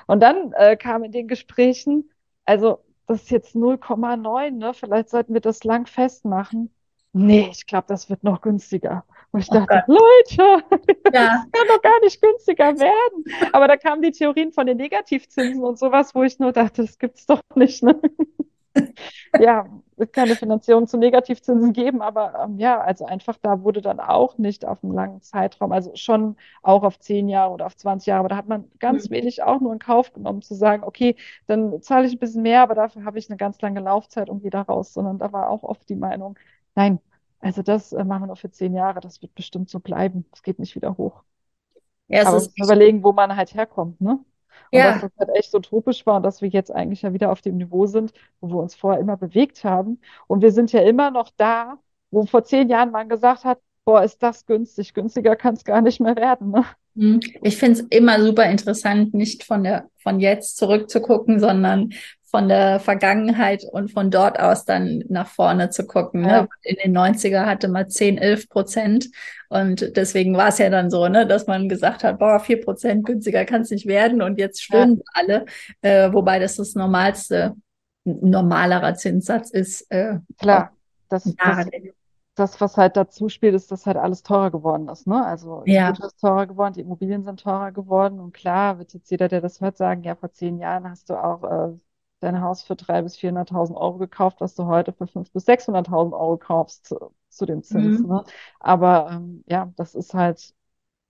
[0.07, 2.11] Und dann äh, kam in den Gesprächen,
[2.45, 4.73] also das ist jetzt 0,9, ne?
[4.73, 6.71] Vielleicht sollten wir das lang festmachen.
[7.17, 9.05] Nee, ich glaube, das wird noch günstiger.
[9.31, 9.99] Und ich oh dachte, Gott.
[9.99, 10.65] Leute,
[11.13, 13.23] Ja, es kann doch gar nicht günstiger werden.
[13.53, 16.99] Aber da kamen die Theorien von den Negativzinsen und sowas, wo ich nur dachte, das
[16.99, 17.97] gibt's doch nicht, ne?
[19.39, 23.81] ja, es kann eine Finanzierung zu Negativzinsen geben, aber ähm, ja, also einfach da wurde
[23.81, 27.77] dann auch nicht auf einen langen Zeitraum, also schon auch auf zehn Jahre oder auf
[27.77, 29.11] 20 Jahre, aber da hat man ganz hm.
[29.11, 31.15] wenig auch nur in Kauf genommen, zu sagen, okay,
[31.47, 34.41] dann zahle ich ein bisschen mehr, aber dafür habe ich eine ganz lange Laufzeit und
[34.41, 36.37] gehe da raus, sondern da war auch oft die Meinung,
[36.75, 36.99] nein,
[37.39, 40.43] also das äh, machen wir nur für zehn Jahre, das wird bestimmt so bleiben, es
[40.43, 41.23] geht nicht wieder hoch.
[42.07, 44.19] ja, Aber überlegen, wo man halt herkommt, ne?
[44.71, 45.01] Und dass Ja.
[45.01, 47.85] das halt echt utopisch war und dass wir jetzt eigentlich ja wieder auf dem Niveau
[47.87, 50.01] sind, wo wir uns vorher immer bewegt haben.
[50.27, 51.79] Und wir sind ja immer noch da,
[52.11, 55.81] wo vor zehn Jahren man gesagt hat, boah, ist das günstig, günstiger kann es gar
[55.81, 56.65] nicht mehr werden, ne?
[56.95, 57.19] Hm.
[57.43, 61.91] Ich finde es immer super interessant, nicht von der, von jetzt zurückzugucken, sondern
[62.35, 66.21] von der Vergangenheit und von dort aus dann nach vorne zu gucken.
[66.21, 66.29] Ne?
[66.31, 69.09] Ja, In den 90er hatte man 10, 11 Prozent
[69.47, 73.05] und deswegen war es ja dann so, ne, dass man gesagt hat, boah, 4 Prozent
[73.05, 75.45] günstiger kann es nicht werden und jetzt ja, stöhnen alle,
[75.81, 77.55] äh, wobei das das normalste,
[78.03, 79.89] normalerer Zinssatz ist.
[79.89, 80.71] Äh, klar.
[81.07, 81.69] Das, das Jahre.
[82.35, 85.25] das, was halt dazu spielt, ist, dass halt alles teurer geworden ist, ne?
[85.25, 88.93] Also die Ja, Güter ist teurer geworden, die Immobilien sind teurer geworden und klar wird
[88.93, 91.79] jetzt jeder, der das hört, sagen, ja, vor zehn Jahren hast du auch äh,
[92.19, 96.13] dein Haus für 300.000 bis 400.000 Euro gekauft, was du heute für 500.000 bis 600.000
[96.13, 98.07] Euro kaufst zu, zu dem Zins, mhm.
[98.07, 98.23] ne?
[98.59, 100.53] Aber ähm, ja, das ist halt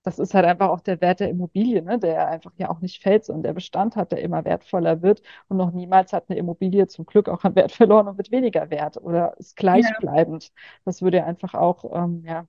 [0.02, 3.02] das ist halt einfach auch der Wert der Immobilie, ne, der einfach ja auch nicht
[3.02, 5.20] fällt, sondern der Bestand hat, der immer wertvoller wird.
[5.48, 8.70] Und noch niemals hat eine Immobilie zum Glück auch an Wert verloren und wird weniger
[8.70, 10.52] wert oder ist Ja, gleichbleibend.
[10.84, 12.46] Das würde ja einfach auch, ähm, ja,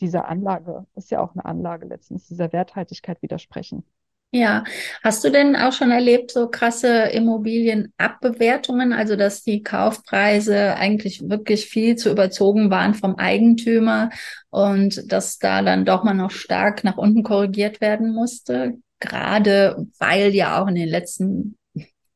[0.00, 3.84] dieser Anlage, ist ja auch eine Anlage letztens, dieser Werthaltigkeit widersprechen.
[4.30, 4.64] Ja,
[5.02, 11.64] hast du denn auch schon erlebt, so krasse Immobilienabbewertungen, also dass die Kaufpreise eigentlich wirklich
[11.66, 14.10] viel zu überzogen waren vom Eigentümer
[14.50, 18.74] und dass da dann doch mal noch stark nach unten korrigiert werden musste?
[19.00, 21.57] Gerade weil ja auch in den letzten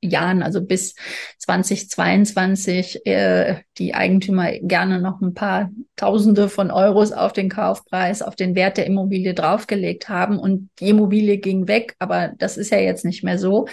[0.02, 0.94] Jahren, also bis
[1.38, 8.36] 2022, äh, die Eigentümer gerne noch ein paar Tausende von Euros auf den Kaufpreis, auf
[8.36, 12.78] den Wert der Immobilie draufgelegt haben und die Immobilie ging weg, aber das ist ja
[12.78, 13.66] jetzt nicht mehr so.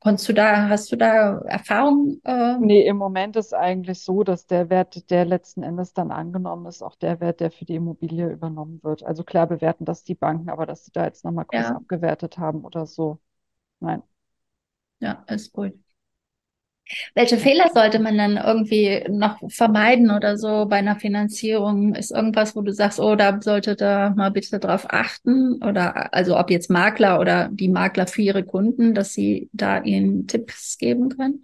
[0.00, 2.20] Konntest du da, hast du da Erfahrung?
[2.24, 6.66] Äh, Nee, im Moment ist eigentlich so, dass der Wert, der letzten Endes dann angenommen
[6.66, 9.02] ist, auch der Wert, der für die Immobilie übernommen wird.
[9.02, 12.38] Also klar bewerten das die Banken, aber dass sie da jetzt nochmal groß ja, abgewertet
[12.38, 13.18] haben oder so.
[13.80, 14.02] Nein.
[15.00, 15.74] Ja, ist gut.
[17.14, 21.94] Welche Fehler sollte man dann irgendwie noch vermeiden oder so bei einer Finanzierung?
[21.94, 25.62] Ist irgendwas, wo du sagst, oh, da sollte da mal bitte drauf achten?
[25.62, 30.26] Oder also ob jetzt Makler oder die Makler für ihre Kunden, dass sie da ihnen
[30.26, 31.42] Tipps geben können?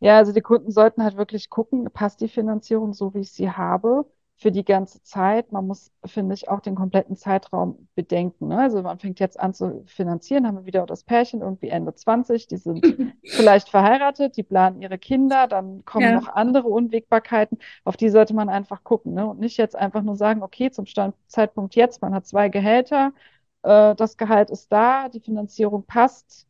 [0.00, 3.50] Ja, also die Kunden sollten halt wirklich gucken, passt die Finanzierung so, wie ich sie
[3.50, 4.04] habe,
[4.38, 5.50] für die ganze Zeit.
[5.52, 8.48] Man muss, finde ich, auch den kompletten Zeitraum bedenken.
[8.48, 8.58] Ne?
[8.58, 12.46] Also man fängt jetzt an zu finanzieren, haben wir wieder das Pärchen, irgendwie Ende 20,
[12.46, 12.84] die sind
[13.24, 16.12] vielleicht verheiratet, die planen ihre Kinder, dann kommen Ja.
[16.12, 19.14] noch andere Unwägbarkeiten, auf die sollte man einfach gucken.
[19.14, 19.26] Ne?
[19.26, 23.12] Und nicht jetzt einfach nur sagen, okay, zum Stand, Zeitpunkt jetzt, man hat zwei Gehälter,
[23.62, 26.46] äh, das Gehalt ist da, die Finanzierung passt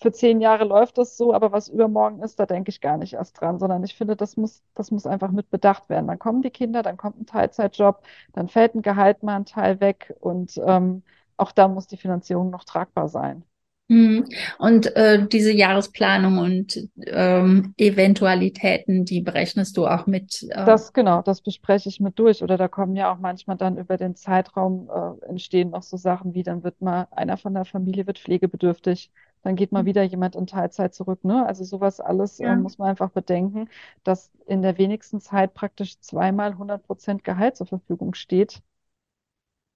[0.00, 3.14] für zehn Jahre läuft das so, aber was übermorgen ist, da denke ich gar nicht
[3.14, 6.06] erst dran, sondern ich finde, das muss, das muss einfach mit bedacht werden.
[6.08, 9.80] Dann kommen die Kinder, dann kommt ein Teilzeitjob, dann fällt ein Gehalt mal ein Teil
[9.80, 11.02] weg und ähm,
[11.36, 13.44] auch da muss die Finanzierung noch tragbar sein.
[13.90, 14.24] Mhm.
[14.58, 20.46] Und äh, diese Jahresplanung und ähm, Eventualitäten, die berechnest du auch mit.
[20.48, 22.44] Äh, Das, genau, das bespreche ich mit durch.
[22.44, 26.34] Oder da kommen ja auch manchmal dann über den Zeitraum äh, entstehen noch so Sachen
[26.34, 29.10] wie, dann wird mal einer von der Familie wird pflegebedürftig,
[29.42, 31.44] dann geht mal wieder jemand in Teilzeit zurück, ne?
[31.44, 32.54] Also sowas alles äh, ja.
[32.54, 33.68] muss man einfach bedenken,
[34.04, 38.62] dass in der wenigsten Zeit praktisch zweimal 100 Prozent Gehalt zur Verfügung steht,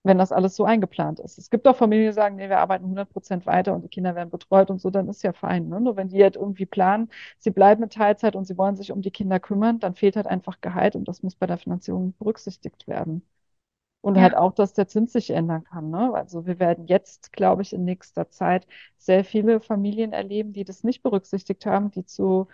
[0.04, 1.38] wenn das alles so eingeplant ist.
[1.38, 4.14] Es gibt auch Familien, die sagen, nee, wir arbeiten 100 Prozent weiter und die Kinder
[4.14, 5.68] werden betreut und so, dann ist ja fein.
[5.68, 5.80] Ne?
[5.80, 9.02] Nur wenn die halt irgendwie planen, sie bleiben in Teilzeit und sie wollen sich um
[9.02, 12.86] die Kinder kümmern, dann fehlt halt einfach Gehalt und das muss bei der Finanzierung berücksichtigt
[12.86, 13.26] werden.
[14.02, 14.38] Und halt Ja.
[14.38, 15.90] auch, dass der Zins sich ändern kann.
[15.90, 16.12] Ne?
[16.14, 18.66] Also wir werden jetzt, glaube ich, in nächster Zeit
[18.98, 22.48] sehr viele Familien erleben, die das nicht berücksichtigt haben, die zu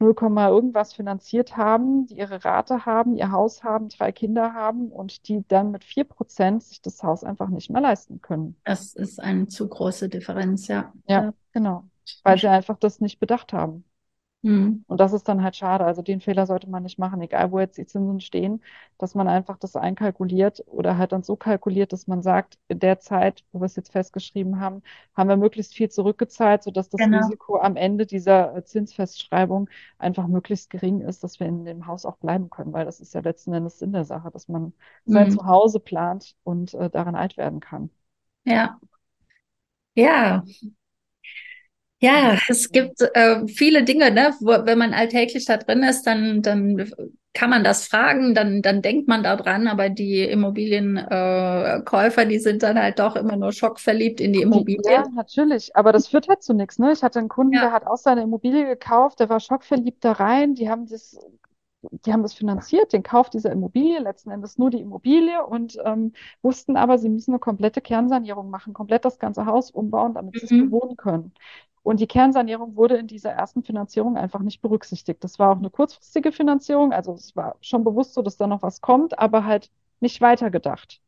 [0.00, 5.28] 0, irgendwas finanziert haben, die ihre Rate haben, ihr Haus haben, drei Kinder haben und
[5.28, 8.56] die dann mit 4% sich das Haus einfach nicht mehr leisten können.
[8.64, 10.68] Das ist eine zu große Differenz.
[10.68, 11.32] Ja, Ja.
[11.52, 11.84] genau.
[12.22, 13.84] Weil sie einfach das nicht bedacht haben.
[14.44, 14.84] Mhm.
[14.86, 15.84] Und das ist dann halt schade.
[15.84, 18.62] Also den Fehler sollte man nicht machen, egal wo jetzt die Zinsen stehen,
[18.98, 23.00] dass man einfach das einkalkuliert oder halt dann so kalkuliert, dass man sagt, in der
[23.00, 24.82] Zeit, wo wir es jetzt festgeschrieben haben,
[25.16, 27.10] haben wir möglichst viel zurückgezahlt, sodass das Genau.
[27.10, 32.04] Risiko am Ende dieser äh, Zinsfestschreibung einfach möglichst gering ist, dass wir in dem Haus
[32.04, 34.72] auch bleiben können, weil das ist ja letzten Endes Sinn der Sache, dass man
[35.06, 35.30] sein Mhm.
[35.30, 37.90] Zuhause plant und äh, daran alt werden kann.
[38.44, 38.78] Ja.
[39.94, 40.44] Ja.
[42.04, 46.42] Ja, es gibt äh, viele Dinge, ne, wo, wenn man alltäglich da drin ist, dann,
[46.42, 46.90] dann
[47.32, 52.38] kann man das fragen, dann, dann denkt man da dran, aber die Immobilienkäufer, äh, die
[52.38, 54.80] sind dann halt doch immer nur schockverliebt in die Die, Immobilie.
[54.84, 55.74] ja, natürlich.
[55.76, 56.92] Aber das führt halt zu nichts, ne?
[56.92, 60.12] Ich hatte einen Kunden, Ja, der hat auch seine Immobilie gekauft, der war schockverliebt da
[60.12, 60.54] rein.
[60.54, 61.18] Die haben das
[61.90, 66.12] die haben das finanziert, den Kauf dieser Immobilie, letzten Endes nur die Immobilie und ähm,
[66.42, 70.46] wussten aber, sie müssen eine komplette Kernsanierung machen, komplett das ganze Haus umbauen, damit sie
[70.46, 70.70] es Mhm.
[70.70, 71.32] bewohnen können.
[71.82, 75.22] Und die Kernsanierung wurde in dieser ersten Finanzierung einfach nicht berücksichtigt.
[75.22, 78.62] Das war auch eine kurzfristige Finanzierung, also es war schon bewusst so, dass da noch
[78.62, 79.70] was kommt, aber halt
[80.00, 81.00] nicht weitergedacht.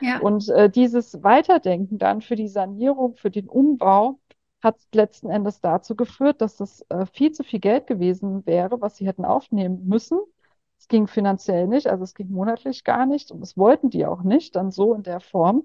[0.00, 0.20] Ja.
[0.20, 4.18] Und äh, dieses Weiterdenken dann für die Sanierung, für den Umbau,
[4.62, 8.96] hat letzten Endes dazu geführt, dass das äh, viel zu viel Geld gewesen wäre, was
[8.96, 10.20] sie hätten aufnehmen müssen.
[10.78, 14.22] Es ging finanziell nicht, also es ging monatlich gar nicht und das wollten die auch
[14.22, 15.64] nicht, dann so in der Form.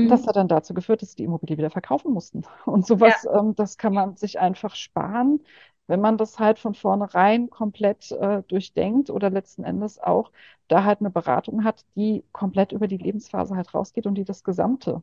[0.00, 0.28] Und das Mhm.
[0.28, 2.42] hat dann dazu geführt, dass sie die Immobilie wieder verkaufen mussten.
[2.66, 5.42] Und sowas, ähm, das kann man sich einfach sparen,
[5.88, 10.30] wenn man das halt von vornherein komplett äh, durchdenkt oder letzten Endes auch
[10.68, 14.44] da halt eine Beratung hat, die komplett über die Lebensphase halt rausgeht und die das
[14.44, 15.02] Gesamte,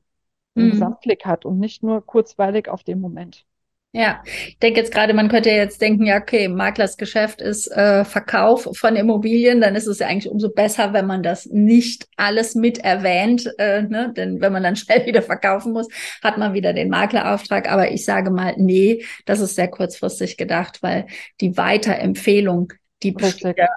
[0.60, 0.70] den Mhm.
[0.70, 3.46] Gesamtblick hat und nicht nur kurzweilig auf den Moment.
[3.94, 8.04] Ja, ich denke jetzt gerade, man könnte jetzt denken, ja, okay, Maklers Geschäft ist äh,
[8.04, 12.56] Verkauf von Immobilien, dann ist es ja eigentlich umso besser, wenn man das nicht alles
[12.56, 14.12] mit erwähnt, äh, ne?
[14.18, 15.88] Denn wenn man dann schnell wieder verkaufen muss,
[16.22, 17.72] hat man wieder den Maklerauftrag.
[17.72, 21.06] Aber ich sage mal, nee, das ist sehr kurzfristig gedacht, weil
[21.39, 23.68] die Weiterempfehlung, die besteht ja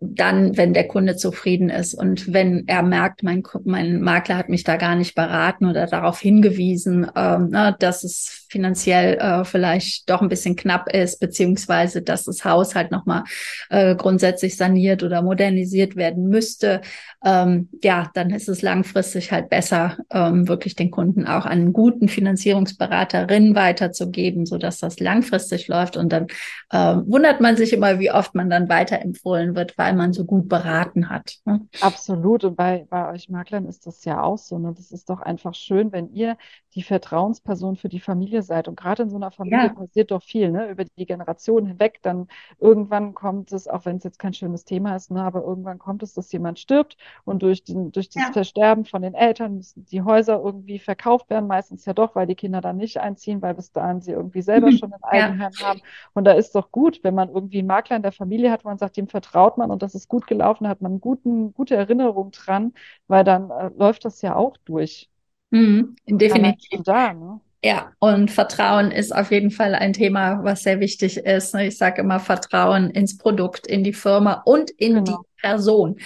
[0.00, 1.94] dann, wenn der Kunde zufrieden ist.
[1.94, 6.20] Und wenn er merkt, mein, mein Makler hat mich da gar nicht beraten oder darauf
[6.20, 12.24] hingewiesen, ähm, ne, dass es finanziell äh, vielleicht doch ein bisschen knapp ist, beziehungsweise dass
[12.24, 13.24] das Haus halt nochmal
[13.70, 16.82] äh, grundsätzlich saniert oder modernisiert werden müsste,
[17.24, 22.08] ähm, ja, dann ist es langfristig halt besser, ähm, wirklich den Kunden auch einen guten
[22.08, 25.96] Finanzierungsberaterin weiterzugeben, sodass das langfristig läuft.
[25.96, 26.26] Und dann
[26.70, 30.48] äh, wundert man sich immer, wie oft man dann weiterempfohlen wird, weil man so gut
[30.48, 31.38] beraten hat.
[31.44, 31.66] Ne?
[31.80, 32.44] Absolut.
[32.44, 34.58] Und bei, bei euch Maklern ist das ja auch so.
[34.58, 34.72] Ne?
[34.76, 36.36] Das ist doch einfach schön, wenn ihr
[36.74, 38.68] die Vertrauensperson für die Familie seid.
[38.68, 39.74] Und gerade in so einer Familie Ja.
[39.74, 40.70] passiert doch viel, ne?
[40.70, 41.98] Über die Generationen hinweg.
[42.02, 45.22] Dann irgendwann kommt es, auch wenn es jetzt kein schönes Thema ist, ne?
[45.22, 48.32] Aber irgendwann kommt es, dass jemand stirbt und durch den, durch das Ja.
[48.32, 51.46] Versterben von den Eltern müssen die Häuser irgendwie verkauft werden.
[51.48, 54.70] Meistens ja doch, weil die Kinder dann nicht einziehen, weil bis dahin sie irgendwie selber
[54.70, 54.76] Mhm.
[54.78, 55.32] schon ein Ja.
[55.32, 55.80] Eigenheim haben.
[56.14, 58.68] Und da ist doch gut, wenn man irgendwie einen Makler in der Familie hat, wo
[58.68, 61.76] man sagt, dem vertraut man und das ist gut gelaufen, da hat man guten, gute
[61.76, 62.74] Erinnerung dran,
[63.08, 65.10] weil dann äh, läuft das ja auch durch.
[65.50, 66.82] Mhm, definitiv.
[66.84, 67.40] da, ne?
[67.64, 71.54] Ja, und Vertrauen ist auf jeden Fall ein Thema, was sehr wichtig ist.
[71.54, 71.68] ne?
[71.68, 75.24] Ich sage immer Vertrauen ins Produkt, in die Firma und in die Genau.
[75.40, 75.98] Person.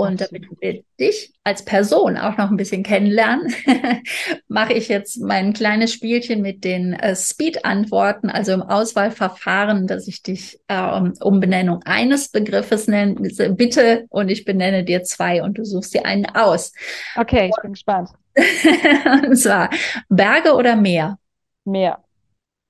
[0.00, 3.52] Und damit wir dich als Person auch noch ein bisschen kennenlernen,
[4.48, 10.22] mache ich jetzt mein kleines Spielchen mit den äh, Speed-Antworten, also im Auswahlverfahren, dass ich
[10.22, 13.14] dich äh, um Benennung eines Begriffes nenne,
[13.50, 16.72] bitte, und ich benenne dir zwei und du suchst dir einen aus.
[17.16, 18.08] Okay, ich bin gespannt.
[19.26, 19.68] Und zwar
[20.08, 21.18] Berge oder Meer?
[21.64, 22.02] Mehr.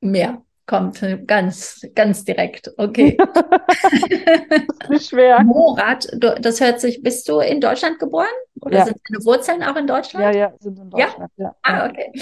[0.01, 0.43] Meer.
[0.71, 2.71] Kommt ganz, ganz direkt.
[2.79, 3.17] Okay.
[3.19, 3.33] Das
[4.83, 5.43] ist nicht schwer.
[5.43, 8.27] Morat, das hört sich, bist du in Deutschland geboren?
[8.61, 8.85] Oder Ja.
[8.85, 10.37] sind deine Wurzeln auch in Ja, Deutschland?
[10.37, 11.07] ja, sind in Ja?
[11.07, 11.57] Deutschland, ja.
[11.63, 11.91] Ah, Ja.
[11.91, 12.13] okay.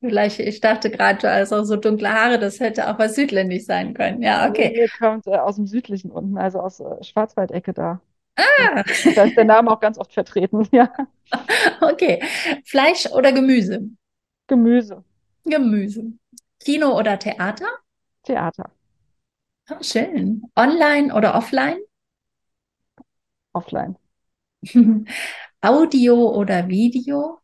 [0.00, 3.66] Vielleicht, ich dachte gerade, du hast auch so dunkle Haare, das hätte auch was südländisch
[3.66, 4.22] sein können.
[4.22, 4.72] Ja, okay.
[4.74, 8.00] nee, kommt äh, aus dem südlichen unten, also aus äh, Schwarzwaldecke da.
[8.36, 8.82] Ah,
[9.16, 10.66] Da ist der Name auch ganz oft vertreten.
[10.72, 10.90] Ja.
[11.82, 12.22] okay.
[12.64, 13.82] Fleisch oder Gemüse?
[14.46, 15.04] Gemüse,
[15.44, 16.12] Gemüse.
[16.60, 17.66] Kino oder Theater?
[18.28, 18.70] Theater,
[19.70, 20.42] Ah, schön.
[20.56, 21.78] Online oder offline?
[23.54, 23.96] offline,
[25.62, 27.40] Audio oder Video?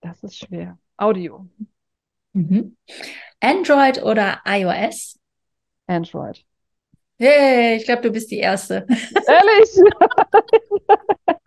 [0.00, 0.78] das ist schwer.
[0.96, 1.48] Audio,
[2.34, 2.76] Mhm.
[3.40, 5.18] Android oder iOS?
[5.88, 6.44] Android.
[7.18, 8.86] Hey, ich glaube, du bist die Erste.
[8.88, 9.70] Ehrlich?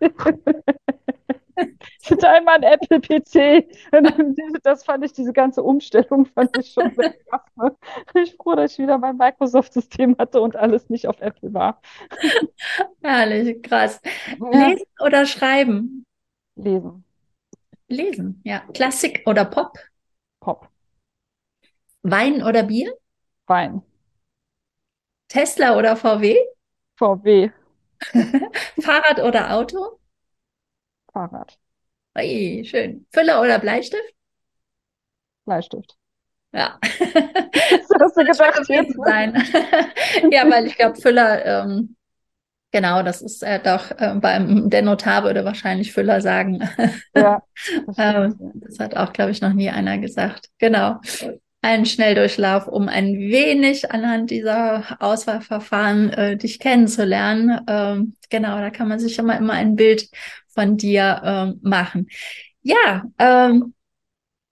[2.08, 3.68] Ich hatte einmal ein Apple-PC.
[4.62, 7.42] Das fand ich, diese ganze Umstellung fand ich schon sehr krass.
[7.56, 7.76] Ne?
[8.22, 11.80] Ich froh, dass ich wieder mein Microsoft-System hatte und alles nicht auf Apple war.
[13.02, 14.00] Herrlich, krass.
[14.38, 16.04] Ja, Lesen oder schreiben?
[16.56, 17.04] lesen,
[17.88, 18.60] Lesen, ja.
[18.72, 19.78] Klassik oder Pop?
[20.40, 20.68] Pop,
[22.02, 22.92] Wein oder Bier?
[23.48, 23.82] Wein,
[25.28, 26.36] Tesla oder VW?
[26.98, 27.50] VW,
[28.80, 29.98] Fahrrad oder Auto?
[31.12, 31.58] Fahrrad,
[32.18, 33.06] Ui, schön.
[33.12, 34.14] Füller oder Bleistift?
[35.44, 35.96] Bleistift.
[36.52, 36.78] Ja.
[36.82, 38.96] Was hast du gedacht jetzt?
[39.04, 39.34] sein.
[40.32, 41.96] Ja, weil ich glaube, Füller, ähm,
[42.72, 46.68] genau, das ist äh, doch äh, beim der Notar würde wahrscheinlich Füller sagen.
[47.14, 47.42] Ja,
[47.86, 50.48] das Ähm, das hat auch, glaube ich, noch nie einer gesagt.
[50.58, 51.00] Genau.
[51.60, 57.60] Ein Schnelldurchlauf, um ein wenig anhand dieser Auswahlverfahren äh, dich kennenzulernen.
[57.68, 60.08] Ähm, genau, da kann man sich immer immer ein Bild
[60.58, 62.08] von dir ähm, machen.
[62.62, 63.74] Ja, ähm,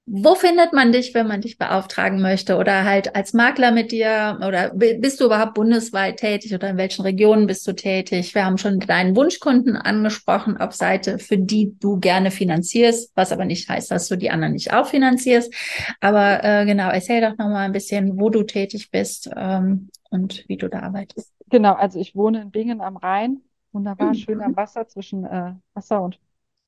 [0.09, 4.39] Wo findet man dich, wenn man dich beauftragen möchte oder halt als Makler mit dir
[4.47, 8.33] oder bist du überhaupt bundesweit tätig oder in welchen Regionen bist du tätig?
[8.33, 13.45] Wir haben schon deinen Wunschkunden angesprochen auf Seite, für die du gerne finanzierst, was aber
[13.47, 15.53] nicht heißt, dass du die anderen nicht auch finanzierst.
[16.01, 20.57] Aber äh, genau, erzähl doch nochmal ein bisschen, wo du tätig bist ähm, und wie
[20.57, 21.33] du da arbeitest.
[21.51, 23.41] Genau, also ich wohne in Bingen am Rhein,
[23.77, 26.19] wunderbar, schön am Wasser zwischen äh, Wasser und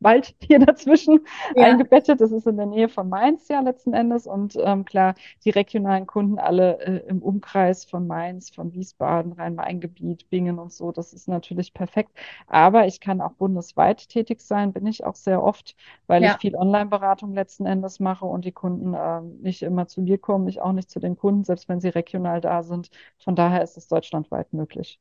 [0.00, 1.20] Wald hier dazwischen
[1.56, 1.64] ja.
[1.64, 2.20] eingebettet.
[2.20, 4.26] Das ist in der Nähe von Mainz ja letzten Endes.
[4.26, 10.30] Und ähm, klar, die regionalen Kunden alle äh, im Umkreis von Mainz, von Wiesbaden, Rhein-Main-Gebiet,
[10.30, 12.12] Bingen und so, das ist natürlich perfekt.
[12.46, 15.74] Aber ich kann auch bundesweit tätig sein, bin ich auch sehr oft,
[16.06, 16.32] weil ja.
[16.32, 20.48] ich viel Online-Beratung letzten Endes mache und die Kunden äh, nicht immer zu mir kommen,
[20.48, 22.90] ich auch nicht zu den Kunden, selbst wenn sie regional da sind.
[23.18, 25.00] Von daher ist es deutschlandweit möglich.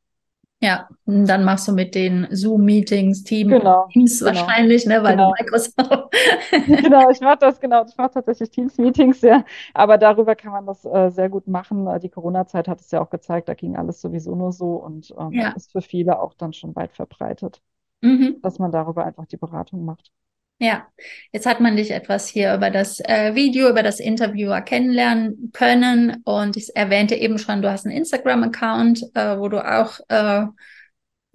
[0.60, 4.32] Ja, dann machst du mit den Zoom-Meetings, Team, genau, Teams genau.
[4.32, 5.32] wahrscheinlich, ne, weil genau.
[5.32, 6.16] du Microsoft.
[6.84, 7.86] genau, ich mache das genau.
[7.88, 9.46] Ich mache tatsächlich Teams-Meetings, ja.
[9.76, 11.88] Aber darüber kann man das äh, sehr gut machen.
[12.00, 15.34] Die Corona-Zeit hat es ja auch gezeigt, da ging alles sowieso nur so und ähm,
[15.34, 15.50] ja.
[15.50, 17.62] ist für viele auch dann schon weit verbreitet,
[18.02, 18.38] mhm.
[18.42, 20.12] dass man darüber einfach die Beratung macht.
[20.60, 20.88] Ja,
[21.32, 26.24] jetzt hat man dich etwas hier über das äh, Video, über das Interviewer kennenlernen können.
[26.26, 30.46] Und ich erwähnte eben schon, du hast einen Instagram-Account, äh, wo du auch, äh,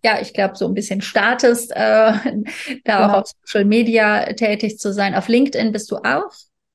[0.04, 2.16] ja, ich glaube, so ein bisschen startest, äh, da
[2.84, 3.04] genau.
[3.04, 5.14] auch auf Social Media tätig zu sein.
[5.14, 6.32] Auf LinkedIn bist du auch?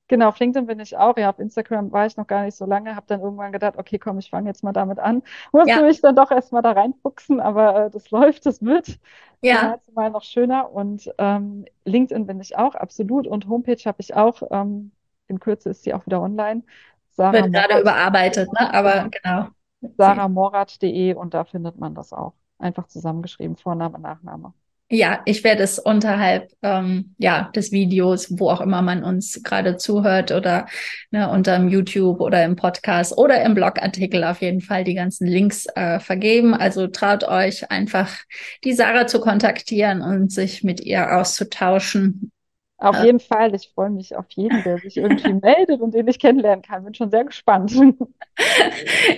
[0.08, 1.16] Genau, auf LinkedIn bin ich auch.
[1.18, 2.96] Ja, auf Instagram war ich noch gar nicht so lange.
[2.96, 5.22] Habe dann irgendwann gedacht, okay, komm, ich fange jetzt mal damit an.
[5.52, 5.82] Musste ja.
[5.82, 8.98] mich dann doch erstmal da reinfuchsen, aber äh, das läuft, das wird.
[9.42, 9.78] Ja.
[9.94, 10.72] Mal noch schöner.
[10.72, 13.26] Und ähm, LinkedIn bin ich auch, absolut.
[13.26, 14.42] Und Homepage habe ich auch.
[14.50, 14.92] Ähm,
[15.28, 16.62] in Kürze ist sie auch wieder online.
[17.10, 18.72] Sarah wird gerade überarbeitet, ne?
[18.72, 19.48] Aber genau.
[19.96, 22.32] saramorat.de und da findet man das auch.
[22.58, 24.54] Einfach zusammengeschrieben, Vorname, Nachname.
[24.90, 29.76] Ja, ich werde es unterhalb ähm, ja, des Videos, wo auch immer man uns gerade
[29.76, 30.66] zuhört oder
[31.10, 35.26] ne, unter dem YouTube oder im Podcast oder im Blogartikel auf jeden Fall die ganzen
[35.26, 36.54] Links äh, vergeben.
[36.54, 38.16] Also traut euch einfach,
[38.64, 42.32] die Sarah zu kontaktieren und sich mit ihr auszutauschen.
[42.80, 43.06] Auf ja.
[43.06, 43.54] jeden Fall.
[43.56, 46.84] Ich freue mich auf jeden, der sich irgendwie meldet und den ich kennenlernen kann.
[46.84, 47.72] Bin schon sehr gespannt.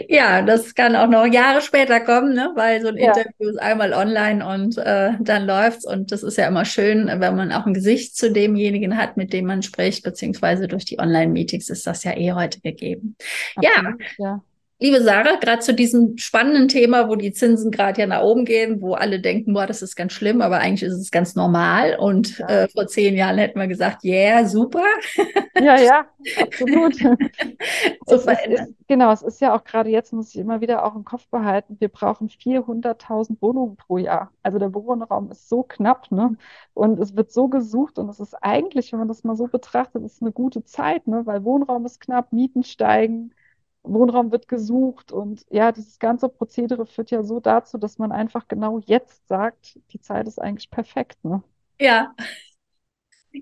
[0.09, 2.53] Ja, das kann auch noch Jahre später kommen, ne?
[2.55, 3.09] weil so ein ja.
[3.09, 5.87] Interview ist einmal online und äh, dann läuft's.
[5.87, 9.35] Und das ist ja immer schön, wenn man auch ein Gesicht zu demjenigen hat, mit
[9.35, 13.15] dem man spricht, beziehungsweise durch die Online-Meetings ist das ja eh heute gegeben.
[13.57, 14.25] Absolut, ja.
[14.27, 14.43] ja.
[14.83, 18.81] Liebe Sarah, gerade zu diesem spannenden Thema, wo die Zinsen gerade ja nach oben gehen,
[18.81, 21.99] wo alle denken, boah, das ist ganz schlimm, aber eigentlich ist es ganz normal.
[21.99, 22.47] Und ja.
[22.49, 24.83] äh, vor zehn Jahren hätten wir gesagt, yeah, super.
[25.61, 26.07] Ja, ja,
[26.41, 26.95] absolut.
[28.07, 30.95] es ist, ist, genau, es ist ja auch gerade jetzt, muss ich immer wieder auch
[30.95, 34.33] im Kopf behalten, wir brauchen 400.000 Wohnungen pro Jahr.
[34.43, 36.39] Also der Wohnraum ist so knapp, ne?
[36.73, 40.03] Und es wird so gesucht und es ist eigentlich, wenn man das mal so betrachtet,
[40.03, 41.27] ist eine gute Zeit, ne?
[41.27, 43.35] Weil Wohnraum ist knapp, Mieten steigen
[43.83, 48.47] Wohnraum wird gesucht und ja, dieses ganze Prozedere führt ja so dazu, dass man einfach
[48.47, 51.43] genau jetzt sagt, die Zeit ist eigentlich perfekt, ne?
[51.81, 52.15] Ja,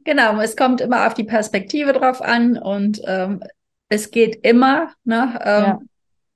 [0.04, 0.40] genau.
[0.40, 3.42] Es kommt immer auf die Perspektive drauf an und ähm,
[3.88, 5.40] es geht immer, ne?
[5.42, 5.78] Ähm, ja.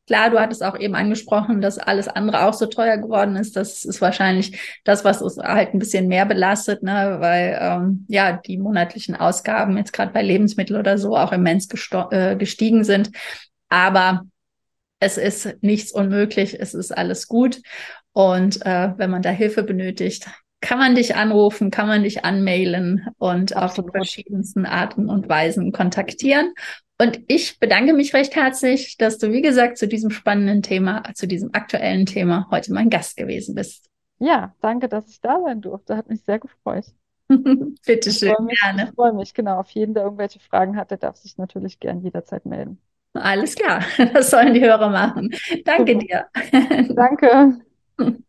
[0.08, 3.54] Klar, du hattest auch eben angesprochen, dass alles andere auch so teuer geworden ist.
[3.54, 7.18] Das ist wahrscheinlich das, was uns halt ein bisschen mehr belastet, ne?
[7.20, 11.68] weil ähm, ja die monatlichen Ausgaben jetzt gerade bei Lebensmitteln oder so auch immens
[12.10, 13.12] äh, gestiegen sind.
[13.72, 14.26] Aber
[15.00, 17.62] es ist nichts unmöglich, es ist alles gut.
[18.12, 20.26] Und äh, wenn man da Hilfe benötigt,
[20.60, 25.72] kann man dich anrufen, kann man dich anmailen und auf die verschiedensten Arten und Weisen
[25.72, 26.52] kontaktieren.
[26.98, 31.26] Und ich bedanke mich recht herzlich, dass du, wie gesagt, zu diesem spannenden Thema, zu
[31.26, 33.88] diesem aktuellen Thema heute mein Gast gewesen bist.
[34.18, 35.96] Ja, danke, dass ich da sein durfte.
[35.96, 36.84] Hat mich sehr gefreut.
[37.86, 38.84] Bitte schön, ich gerne.
[38.84, 39.58] Ich freue mich, genau.
[39.60, 42.78] Auf jeden, der irgendwelche Fragen hat, der darf sich natürlich gern jederzeit melden.
[43.14, 43.84] Alles klar,
[44.14, 45.30] das sollen die Hörer machen.
[45.64, 46.26] Danke dir.
[46.94, 47.60] Danke.